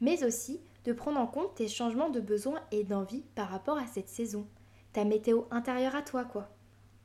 mais 0.00 0.24
aussi 0.24 0.60
de 0.84 0.92
prendre 0.92 1.18
en 1.18 1.26
compte 1.26 1.54
tes 1.54 1.68
changements 1.68 2.10
de 2.10 2.20
besoins 2.20 2.60
et 2.70 2.84
d'envie 2.84 3.24
par 3.34 3.48
rapport 3.48 3.78
à 3.78 3.86
cette 3.86 4.08
saison, 4.08 4.46
ta 4.92 5.04
météo 5.04 5.42
intérieure 5.50 5.96
à 5.96 6.02
toi 6.02 6.24
quoi. 6.24 6.48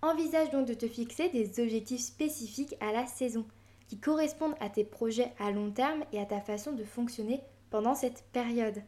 Envisage 0.02 0.52
donc 0.52 0.68
de 0.68 0.74
te 0.74 0.88
fixer 0.88 1.30
des 1.30 1.60
objectifs 1.62 2.02
spécifiques 2.02 2.76
à 2.80 2.92
la 2.92 3.06
saison, 3.06 3.46
qui 3.88 4.00
correspondent 4.00 4.56
à 4.60 4.70
tes 4.70 4.84
projets 4.84 5.34
à 5.40 5.52
long 5.52 5.72
terme 5.72 6.04
et 6.14 6.20
à 6.20 6.26
ta 6.26 6.40
façon 6.40 6.74
de 6.74 6.84
fonctionner 6.84 7.42
pendant 7.70 7.96
cette 7.96 8.24
période. 8.32 8.82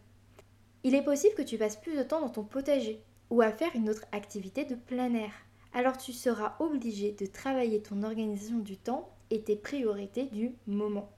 Il 0.84 0.96
est 0.96 1.04
possible 1.04 1.36
que 1.36 1.42
tu 1.42 1.58
passes 1.58 1.76
plus 1.76 1.96
de 1.96 2.04
temps 2.04 2.22
dans 2.22 2.30
ton 2.30 2.44
potager 2.44 3.04
ou 3.30 3.42
à 3.42 3.52
faire 3.52 3.72
une 3.76 3.90
autre 3.90 4.06
activité 4.12 4.66
de 4.66 4.76
plein 4.76 5.14
air. 5.14 5.32
Alors 5.74 5.98
tu 5.98 6.12
seras 6.12 6.56
obligé 6.60 7.12
de 7.14 7.26
travailler 7.26 7.82
ton 7.82 8.04
organisation 8.04 8.58
du 8.58 8.78
temps 8.78 9.10
et 9.30 9.42
tes 9.42 9.56
priorités 9.56 10.26
du 10.26 10.54
moment. 10.68 11.10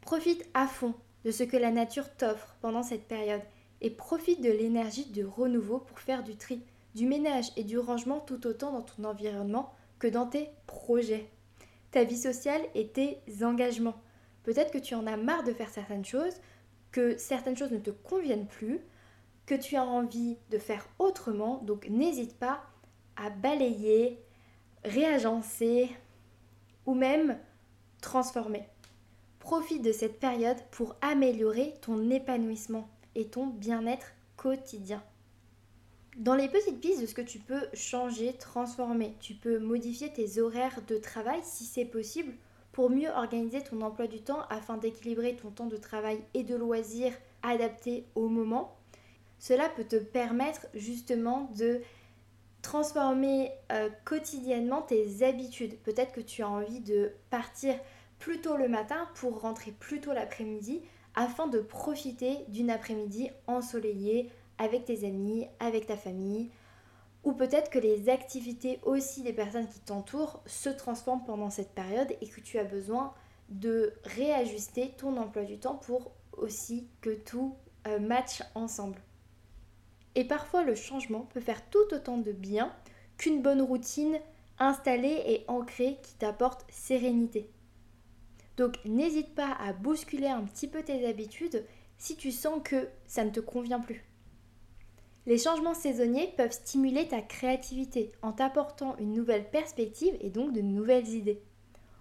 Profite 0.00 0.48
à 0.54 0.66
fond 0.66 0.94
de 1.24 1.30
ce 1.30 1.42
que 1.42 1.56
la 1.56 1.70
nature 1.70 2.14
t'offre 2.16 2.56
pendant 2.60 2.82
cette 2.82 3.06
période 3.06 3.42
et 3.80 3.90
profite 3.90 4.42
de 4.42 4.50
l'énergie 4.50 5.06
de 5.06 5.24
renouveau 5.24 5.78
pour 5.78 5.98
faire 5.98 6.22
du 6.22 6.36
tri, 6.36 6.62
du 6.94 7.06
ménage 7.06 7.50
et 7.56 7.64
du 7.64 7.78
rangement 7.78 8.20
tout 8.20 8.46
autant 8.46 8.72
dans 8.72 8.82
ton 8.82 9.04
environnement 9.04 9.72
que 9.98 10.06
dans 10.06 10.26
tes 10.26 10.48
projets. 10.66 11.28
Ta 11.90 12.04
vie 12.04 12.16
sociale 12.16 12.62
et 12.74 12.88
tes 12.88 13.18
engagements. 13.42 14.00
Peut-être 14.44 14.70
que 14.70 14.78
tu 14.78 14.94
en 14.94 15.06
as 15.06 15.16
marre 15.16 15.44
de 15.44 15.52
faire 15.52 15.70
certaines 15.70 16.04
choses, 16.04 16.34
que 16.94 17.18
certaines 17.18 17.56
choses 17.56 17.72
ne 17.72 17.78
te 17.78 17.90
conviennent 17.90 18.46
plus, 18.46 18.78
que 19.46 19.56
tu 19.56 19.74
as 19.74 19.84
envie 19.84 20.36
de 20.50 20.58
faire 20.58 20.88
autrement. 21.00 21.58
Donc 21.64 21.88
n'hésite 21.88 22.38
pas 22.38 22.62
à 23.16 23.30
balayer, 23.30 24.22
réagencer 24.84 25.90
ou 26.86 26.94
même 26.94 27.36
transformer. 28.00 28.62
Profite 29.40 29.82
de 29.82 29.90
cette 29.90 30.20
période 30.20 30.56
pour 30.70 30.94
améliorer 31.00 31.74
ton 31.80 32.10
épanouissement 32.10 32.88
et 33.16 33.26
ton 33.26 33.48
bien-être 33.48 34.12
quotidien. 34.36 35.02
Dans 36.16 36.36
les 36.36 36.48
petites 36.48 36.80
pistes 36.80 37.00
de 37.00 37.06
ce 37.06 37.14
que 37.14 37.22
tu 37.22 37.40
peux 37.40 37.66
changer, 37.72 38.34
transformer, 38.34 39.16
tu 39.18 39.34
peux 39.34 39.58
modifier 39.58 40.12
tes 40.12 40.38
horaires 40.38 40.78
de 40.86 40.96
travail 40.96 41.40
si 41.42 41.64
c'est 41.64 41.86
possible 41.86 42.34
pour 42.74 42.90
mieux 42.90 43.08
organiser 43.08 43.62
ton 43.62 43.80
emploi 43.82 44.08
du 44.08 44.20
temps 44.20 44.42
afin 44.50 44.76
d'équilibrer 44.76 45.36
ton 45.36 45.50
temps 45.50 45.66
de 45.66 45.76
travail 45.76 46.18
et 46.34 46.42
de 46.42 46.56
loisirs 46.56 47.14
adapté 47.42 48.04
au 48.16 48.28
moment. 48.28 48.76
Cela 49.38 49.68
peut 49.68 49.84
te 49.84 49.96
permettre 49.96 50.66
justement 50.74 51.48
de 51.56 51.80
transformer 52.62 53.52
euh, 53.70 53.88
quotidiennement 54.04 54.82
tes 54.82 55.24
habitudes. 55.24 55.78
Peut-être 55.84 56.12
que 56.12 56.20
tu 56.20 56.42
as 56.42 56.48
envie 56.48 56.80
de 56.80 57.12
partir 57.30 57.76
plus 58.18 58.40
tôt 58.40 58.56
le 58.56 58.68
matin 58.68 59.08
pour 59.14 59.40
rentrer 59.40 59.70
plus 59.70 60.00
tôt 60.00 60.12
l'après-midi 60.12 60.82
afin 61.14 61.46
de 61.46 61.60
profiter 61.60 62.38
d'une 62.48 62.70
après-midi 62.70 63.30
ensoleillée 63.46 64.30
avec 64.58 64.84
tes 64.84 65.06
amis, 65.06 65.46
avec 65.60 65.86
ta 65.86 65.96
famille, 65.96 66.50
ou 67.24 67.32
peut-être 67.32 67.70
que 67.70 67.78
les 67.78 68.08
activités 68.08 68.78
aussi 68.82 69.22
des 69.22 69.32
personnes 69.32 69.68
qui 69.68 69.80
t'entourent 69.80 70.42
se 70.46 70.68
transforment 70.68 71.24
pendant 71.24 71.50
cette 71.50 71.74
période 71.74 72.14
et 72.20 72.28
que 72.28 72.40
tu 72.40 72.58
as 72.58 72.64
besoin 72.64 73.14
de 73.48 73.94
réajuster 74.04 74.92
ton 74.96 75.16
emploi 75.16 75.44
du 75.44 75.58
temps 75.58 75.76
pour 75.76 76.12
aussi 76.32 76.88
que 77.00 77.14
tout 77.14 77.56
euh, 77.86 77.98
matche 77.98 78.42
ensemble. 78.54 79.00
Et 80.14 80.24
parfois 80.24 80.64
le 80.64 80.74
changement 80.74 81.20
peut 81.32 81.40
faire 81.40 81.68
tout 81.70 81.92
autant 81.92 82.18
de 82.18 82.32
bien 82.32 82.72
qu'une 83.16 83.42
bonne 83.42 83.62
routine 83.62 84.18
installée 84.58 85.22
et 85.26 85.44
ancrée 85.48 85.98
qui 86.02 86.14
t'apporte 86.14 86.64
sérénité. 86.70 87.50
Donc 88.56 88.76
n'hésite 88.84 89.34
pas 89.34 89.52
à 89.58 89.72
bousculer 89.72 90.28
un 90.28 90.44
petit 90.44 90.68
peu 90.68 90.82
tes 90.82 91.06
habitudes 91.06 91.64
si 91.98 92.16
tu 92.16 92.30
sens 92.30 92.60
que 92.62 92.88
ça 93.06 93.24
ne 93.24 93.30
te 93.30 93.40
convient 93.40 93.80
plus. 93.80 94.04
Les 95.26 95.38
changements 95.38 95.74
saisonniers 95.74 96.34
peuvent 96.36 96.52
stimuler 96.52 97.08
ta 97.08 97.22
créativité 97.22 98.12
en 98.20 98.32
t'apportant 98.32 98.96
une 98.98 99.14
nouvelle 99.14 99.48
perspective 99.50 100.14
et 100.20 100.28
donc 100.28 100.52
de 100.52 100.60
nouvelles 100.60 101.08
idées. 101.08 101.40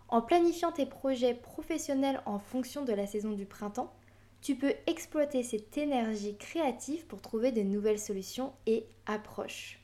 En 0.09 0.21
planifiant 0.21 0.71
tes 0.71 0.85
projets 0.85 1.33
professionnels 1.33 2.21
en 2.25 2.37
fonction 2.37 2.83
de 2.83 2.93
la 2.93 3.07
saison 3.07 3.31
du 3.31 3.45
printemps, 3.45 3.93
tu 4.41 4.55
peux 4.55 4.73
exploiter 4.87 5.41
cette 5.41 5.77
énergie 5.77 6.35
créative 6.37 7.07
pour 7.07 7.21
trouver 7.21 7.53
de 7.53 7.61
nouvelles 7.61 7.99
solutions 7.99 8.51
et 8.65 8.85
approches. 9.05 9.79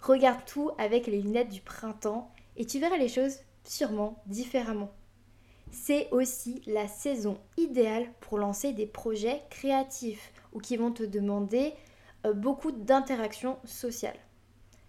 Regarde 0.00 0.44
tout 0.44 0.72
avec 0.76 1.06
les 1.06 1.22
lunettes 1.22 1.50
du 1.50 1.60
printemps 1.60 2.32
et 2.56 2.66
tu 2.66 2.80
verras 2.80 2.98
les 2.98 3.08
choses 3.08 3.38
sûrement 3.62 4.20
différemment. 4.26 4.90
C'est 5.70 6.08
aussi 6.10 6.62
la 6.66 6.88
saison 6.88 7.38
idéale 7.56 8.08
pour 8.20 8.38
lancer 8.38 8.72
des 8.72 8.86
projets 8.86 9.42
créatifs 9.50 10.32
ou 10.52 10.58
qui 10.58 10.76
vont 10.76 10.92
te 10.92 11.04
demander 11.04 11.74
beaucoup 12.32 12.72
d'interactions 12.72 13.58
sociales. 13.64 14.18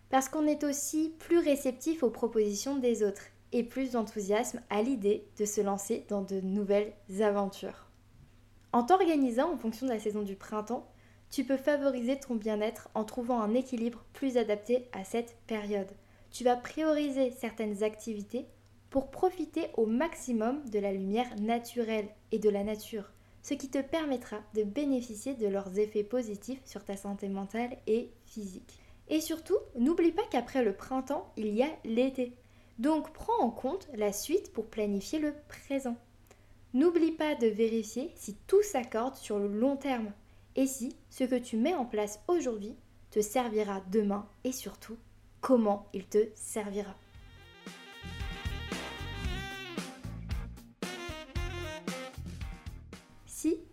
Parce 0.09 0.29
qu'on 0.29 0.47
est 0.47 0.63
aussi 0.63 1.13
plus 1.19 1.39
réceptif 1.39 2.03
aux 2.03 2.09
propositions 2.09 2.77
des 2.77 3.03
autres 3.03 3.25
et 3.51 3.63
plus 3.63 3.91
d'enthousiasme 3.91 4.61
à 4.69 4.81
l'idée 4.81 5.27
de 5.37 5.45
se 5.45 5.61
lancer 5.61 6.05
dans 6.09 6.21
de 6.21 6.39
nouvelles 6.41 6.93
aventures. 7.19 7.87
En 8.71 8.83
t'organisant 8.83 9.51
en 9.53 9.57
fonction 9.57 9.87
de 9.87 9.91
la 9.91 9.99
saison 9.99 10.21
du 10.21 10.35
printemps, 10.35 10.87
tu 11.29 11.43
peux 11.43 11.57
favoriser 11.57 12.19
ton 12.19 12.35
bien-être 12.35 12.89
en 12.93 13.03
trouvant 13.03 13.41
un 13.41 13.53
équilibre 13.53 14.05
plus 14.13 14.37
adapté 14.37 14.87
à 14.91 15.03
cette 15.03 15.37
période. 15.47 15.91
Tu 16.31 16.43
vas 16.43 16.55
prioriser 16.55 17.31
certaines 17.31 17.83
activités 17.83 18.45
pour 18.89 19.11
profiter 19.11 19.67
au 19.75 19.85
maximum 19.85 20.63
de 20.69 20.79
la 20.79 20.91
lumière 20.91 21.33
naturelle 21.41 22.07
et 22.31 22.39
de 22.39 22.49
la 22.49 22.63
nature, 22.63 23.11
ce 23.45 23.53
qui 23.53 23.69
te 23.69 23.79
permettra 23.79 24.37
de 24.55 24.63
bénéficier 24.63 25.35
de 25.35 25.45
leurs 25.45 25.77
effets 25.77 26.03
positifs 26.03 26.65
sur 26.65 26.83
ta 26.83 26.97
santé 26.97 27.29
mentale 27.29 27.77
et 27.85 28.09
physique. 28.25 28.79
Et 29.07 29.21
surtout, 29.21 29.59
n'oublie 29.77 30.11
pas 30.11 30.25
qu'après 30.31 30.63
le 30.63 30.73
printemps, 30.73 31.31
il 31.37 31.53
y 31.53 31.61
a 31.61 31.69
l'été. 31.83 32.33
Donc 32.79 33.13
prends 33.13 33.39
en 33.39 33.51
compte 33.51 33.87
la 33.93 34.11
suite 34.11 34.51
pour 34.51 34.65
planifier 34.65 35.19
le 35.19 35.35
présent. 35.47 35.95
N'oublie 36.73 37.11
pas 37.11 37.35
de 37.35 37.45
vérifier 37.45 38.11
si 38.15 38.35
tout 38.47 38.63
s'accorde 38.63 39.13
sur 39.13 39.37
le 39.37 39.47
long 39.47 39.77
terme 39.77 40.11
et 40.55 40.65
si 40.65 40.95
ce 41.11 41.23
que 41.23 41.37
tu 41.37 41.55
mets 41.55 41.75
en 41.75 41.85
place 41.85 42.21
aujourd'hui 42.27 42.75
te 43.11 43.19
servira 43.19 43.79
demain 43.91 44.27
et 44.43 44.53
surtout 44.53 44.97
comment 45.41 45.85
il 45.93 46.07
te 46.07 46.29
servira. 46.33 46.95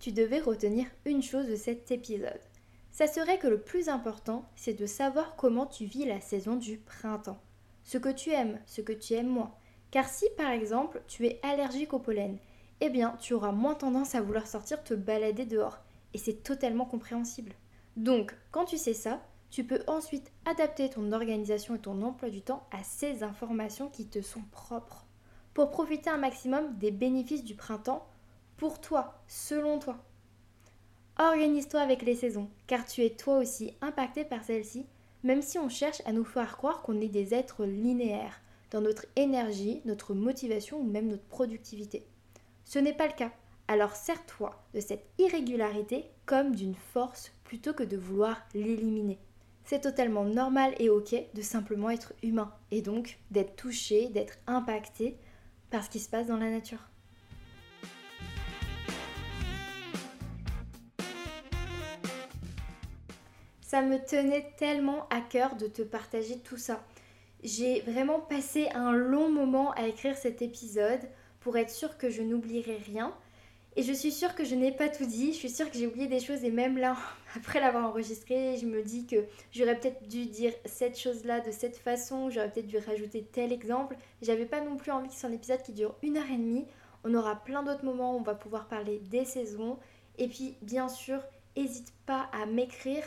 Tu 0.02 0.10
devais 0.10 0.40
retenir 0.40 0.88
une 1.04 1.22
chose 1.22 1.46
de 1.46 1.54
cet 1.54 1.92
épisode, 1.92 2.40
ça 2.90 3.06
serait 3.06 3.38
que 3.38 3.46
le 3.46 3.60
plus 3.60 3.88
important, 3.88 4.44
c'est 4.56 4.74
de 4.74 4.84
savoir 4.84 5.36
comment 5.36 5.64
tu 5.64 5.84
vis 5.84 6.04
la 6.04 6.20
saison 6.20 6.56
du 6.56 6.78
printemps. 6.78 7.40
Ce 7.84 7.98
que 7.98 8.08
tu 8.08 8.30
aimes, 8.30 8.58
ce 8.66 8.80
que 8.80 8.92
tu 8.92 9.14
aimes 9.14 9.28
moins. 9.28 9.54
Car 9.92 10.08
si 10.08 10.26
par 10.36 10.50
exemple 10.50 11.00
tu 11.06 11.26
es 11.26 11.38
allergique 11.44 11.92
au 11.92 12.00
pollen, 12.00 12.38
eh 12.80 12.90
bien 12.90 13.16
tu 13.20 13.32
auras 13.32 13.52
moins 13.52 13.76
tendance 13.76 14.16
à 14.16 14.22
vouloir 14.22 14.48
sortir 14.48 14.82
te 14.82 14.92
balader 14.92 15.46
dehors. 15.46 15.78
Et 16.14 16.18
c'est 16.18 16.42
totalement 16.42 16.84
compréhensible. 16.84 17.52
Donc, 17.96 18.34
quand 18.50 18.64
tu 18.64 18.78
sais 18.78 18.94
ça, 18.94 19.22
tu 19.50 19.62
peux 19.62 19.84
ensuite 19.86 20.32
adapter 20.46 20.90
ton 20.90 21.12
organisation 21.12 21.76
et 21.76 21.78
ton 21.78 22.02
emploi 22.02 22.28
du 22.28 22.42
temps 22.42 22.66
à 22.72 22.82
ces 22.82 23.22
informations 23.22 23.88
qui 23.88 24.08
te 24.08 24.20
sont 24.20 24.42
propres. 24.50 25.06
Pour 25.54 25.70
profiter 25.70 26.10
un 26.10 26.18
maximum 26.18 26.76
des 26.78 26.90
bénéfices 26.90 27.44
du 27.44 27.54
printemps 27.54 28.04
pour 28.62 28.80
toi, 28.80 29.20
selon 29.26 29.80
toi. 29.80 29.96
Organise-toi 31.18 31.80
avec 31.80 32.02
les 32.02 32.14
saisons, 32.14 32.48
car 32.68 32.86
tu 32.86 33.02
es 33.02 33.10
toi 33.10 33.38
aussi 33.38 33.74
impacté 33.80 34.24
par 34.24 34.44
celles-ci, 34.44 34.86
même 35.24 35.42
si 35.42 35.58
on 35.58 35.68
cherche 35.68 36.00
à 36.06 36.12
nous 36.12 36.22
faire 36.22 36.56
croire 36.56 36.82
qu'on 36.82 37.00
est 37.00 37.08
des 37.08 37.34
êtres 37.34 37.64
linéaires 37.64 38.40
dans 38.70 38.80
notre 38.80 39.06
énergie, 39.16 39.82
notre 39.84 40.14
motivation 40.14 40.78
ou 40.78 40.84
même 40.84 41.08
notre 41.08 41.24
productivité. 41.24 42.06
Ce 42.64 42.78
n'est 42.78 42.92
pas 42.92 43.08
le 43.08 43.14
cas. 43.14 43.32
Alors 43.66 43.96
sers-toi 43.96 44.62
de 44.74 44.78
cette 44.78 45.08
irrégularité 45.18 46.04
comme 46.24 46.54
d'une 46.54 46.76
force 46.76 47.32
plutôt 47.42 47.72
que 47.72 47.82
de 47.82 47.96
vouloir 47.96 48.42
l'éliminer. 48.54 49.18
C'est 49.64 49.80
totalement 49.80 50.24
normal 50.24 50.72
et 50.78 50.88
ok 50.88 51.16
de 51.34 51.42
simplement 51.42 51.90
être 51.90 52.12
humain 52.22 52.54
et 52.70 52.80
donc 52.80 53.18
d'être 53.32 53.56
touché, 53.56 54.06
d'être 54.10 54.38
impacté 54.46 55.16
par 55.68 55.82
ce 55.82 55.90
qui 55.90 55.98
se 55.98 56.08
passe 56.08 56.28
dans 56.28 56.36
la 56.36 56.50
nature. 56.50 56.91
Ça 63.72 63.80
me 63.80 63.96
tenait 63.98 64.52
tellement 64.58 65.08
à 65.08 65.22
cœur 65.22 65.56
de 65.56 65.66
te 65.66 65.80
partager 65.80 66.36
tout 66.40 66.58
ça. 66.58 66.84
J'ai 67.42 67.80
vraiment 67.80 68.20
passé 68.20 68.68
un 68.74 68.92
long 68.92 69.30
moment 69.30 69.70
à 69.70 69.86
écrire 69.86 70.14
cet 70.14 70.42
épisode 70.42 71.00
pour 71.40 71.56
être 71.56 71.70
sûre 71.70 71.96
que 71.96 72.10
je 72.10 72.20
n'oublierai 72.20 72.76
rien. 72.76 73.14
Et 73.76 73.82
je 73.82 73.94
suis 73.94 74.12
sûre 74.12 74.34
que 74.34 74.44
je 74.44 74.54
n'ai 74.54 74.72
pas 74.72 74.90
tout 74.90 75.06
dit, 75.06 75.32
je 75.32 75.38
suis 75.38 75.48
sûre 75.48 75.70
que 75.70 75.78
j'ai 75.78 75.86
oublié 75.86 76.06
des 76.06 76.20
choses 76.20 76.44
et 76.44 76.50
même 76.50 76.76
là, 76.76 76.98
après 77.34 77.60
l'avoir 77.60 77.88
enregistré, 77.88 78.58
je 78.58 78.66
me 78.66 78.82
dis 78.82 79.06
que 79.06 79.24
j'aurais 79.52 79.80
peut-être 79.80 80.06
dû 80.06 80.26
dire 80.26 80.52
cette 80.66 80.98
chose-là 80.98 81.40
de 81.40 81.50
cette 81.50 81.78
façon, 81.78 82.28
j'aurais 82.28 82.50
peut-être 82.50 82.66
dû 82.66 82.76
rajouter 82.76 83.22
tel 83.32 83.54
exemple. 83.54 83.96
J'avais 84.20 84.44
pas 84.44 84.60
non 84.60 84.76
plus 84.76 84.92
envie 84.92 85.08
que 85.08 85.14
ce 85.14 85.20
soit 85.20 85.30
un 85.30 85.32
épisode 85.32 85.62
qui 85.62 85.72
dure 85.72 85.94
une 86.02 86.18
heure 86.18 86.30
et 86.30 86.36
demie. 86.36 86.66
On 87.04 87.14
aura 87.14 87.36
plein 87.36 87.62
d'autres 87.62 87.86
moments 87.86 88.16
où 88.16 88.18
on 88.18 88.22
va 88.22 88.34
pouvoir 88.34 88.68
parler 88.68 88.98
des 88.98 89.24
saisons. 89.24 89.78
Et 90.18 90.28
puis, 90.28 90.58
bien 90.60 90.90
sûr, 90.90 91.22
n'hésite 91.56 91.94
pas 92.04 92.28
à 92.34 92.44
m'écrire 92.44 93.02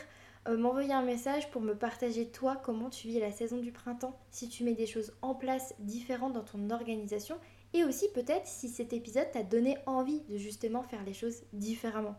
euh, 0.48 0.56
m'envoyer 0.56 0.92
un 0.92 1.02
message 1.02 1.50
pour 1.50 1.60
me 1.60 1.74
partager 1.74 2.28
toi 2.28 2.56
comment 2.56 2.90
tu 2.90 3.08
vis 3.08 3.18
la 3.18 3.32
saison 3.32 3.58
du 3.58 3.72
printemps, 3.72 4.18
si 4.30 4.48
tu 4.48 4.64
mets 4.64 4.74
des 4.74 4.86
choses 4.86 5.12
en 5.22 5.34
place 5.34 5.74
différentes 5.80 6.34
dans 6.34 6.44
ton 6.44 6.70
organisation 6.70 7.36
et 7.74 7.84
aussi 7.84 8.08
peut-être 8.12 8.46
si 8.46 8.68
cet 8.68 8.92
épisode 8.92 9.30
t'a 9.32 9.42
donné 9.42 9.76
envie 9.86 10.20
de 10.28 10.36
justement 10.36 10.82
faire 10.82 11.04
les 11.04 11.14
choses 11.14 11.42
différemment. 11.52 12.16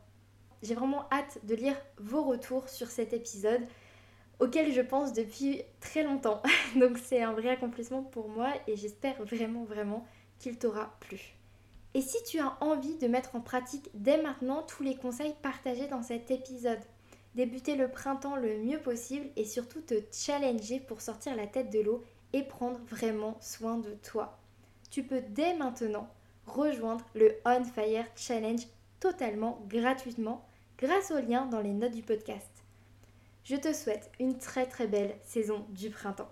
J'ai 0.61 0.75
vraiment 0.75 1.05
hâte 1.11 1.39
de 1.45 1.55
lire 1.55 1.75
vos 1.99 2.23
retours 2.23 2.67
sur 2.67 2.87
cet 2.87 3.13
épisode 3.13 3.61
auquel 4.39 4.73
je 4.73 4.81
pense 4.81 5.13
depuis 5.13 5.61
très 5.79 6.03
longtemps. 6.03 6.41
Donc 6.75 6.97
c'est 6.97 7.23
un 7.23 7.33
vrai 7.33 7.49
accomplissement 7.49 8.03
pour 8.03 8.29
moi 8.29 8.49
et 8.67 8.75
j'espère 8.75 9.23
vraiment 9.23 9.63
vraiment 9.63 10.05
qu'il 10.39 10.57
t'aura 10.57 10.95
plu. 10.99 11.37
Et 11.93 12.01
si 12.01 12.17
tu 12.23 12.39
as 12.39 12.57
envie 12.61 12.97
de 12.97 13.07
mettre 13.07 13.35
en 13.35 13.41
pratique 13.41 13.89
dès 13.93 14.21
maintenant 14.21 14.63
tous 14.63 14.83
les 14.83 14.95
conseils 14.95 15.33
partagés 15.41 15.87
dans 15.87 16.03
cet 16.03 16.29
épisode, 16.29 16.79
débuter 17.37 17.75
le 17.75 17.87
printemps 17.87 18.35
le 18.35 18.57
mieux 18.57 18.79
possible 18.79 19.27
et 19.35 19.45
surtout 19.45 19.79
te 19.79 19.93
challenger 20.11 20.79
pour 20.79 21.01
sortir 21.01 21.35
la 21.35 21.45
tête 21.45 21.71
de 21.71 21.79
l'eau 21.79 22.03
et 22.33 22.41
prendre 22.41 22.79
vraiment 22.89 23.37
soin 23.39 23.77
de 23.77 23.93
toi. 23.93 24.39
Tu 24.89 25.03
peux 25.03 25.21
dès 25.21 25.53
maintenant 25.53 26.09
rejoindre 26.47 27.05
le 27.13 27.35
On 27.45 27.63
Fire 27.63 28.07
Challenge 28.15 28.65
totalement 28.99 29.63
gratuitement 29.67 30.43
grâce 30.79 31.11
au 31.11 31.19
lien 31.19 31.45
dans 31.45 31.61
les 31.61 31.73
notes 31.73 31.93
du 31.93 32.01
podcast. 32.01 32.49
Je 33.43 33.55
te 33.55 33.71
souhaite 33.71 34.11
une 34.19 34.39
très 34.39 34.65
très 34.65 34.87
belle 34.87 35.15
saison 35.23 35.63
du 35.69 35.91
printemps. 35.91 36.31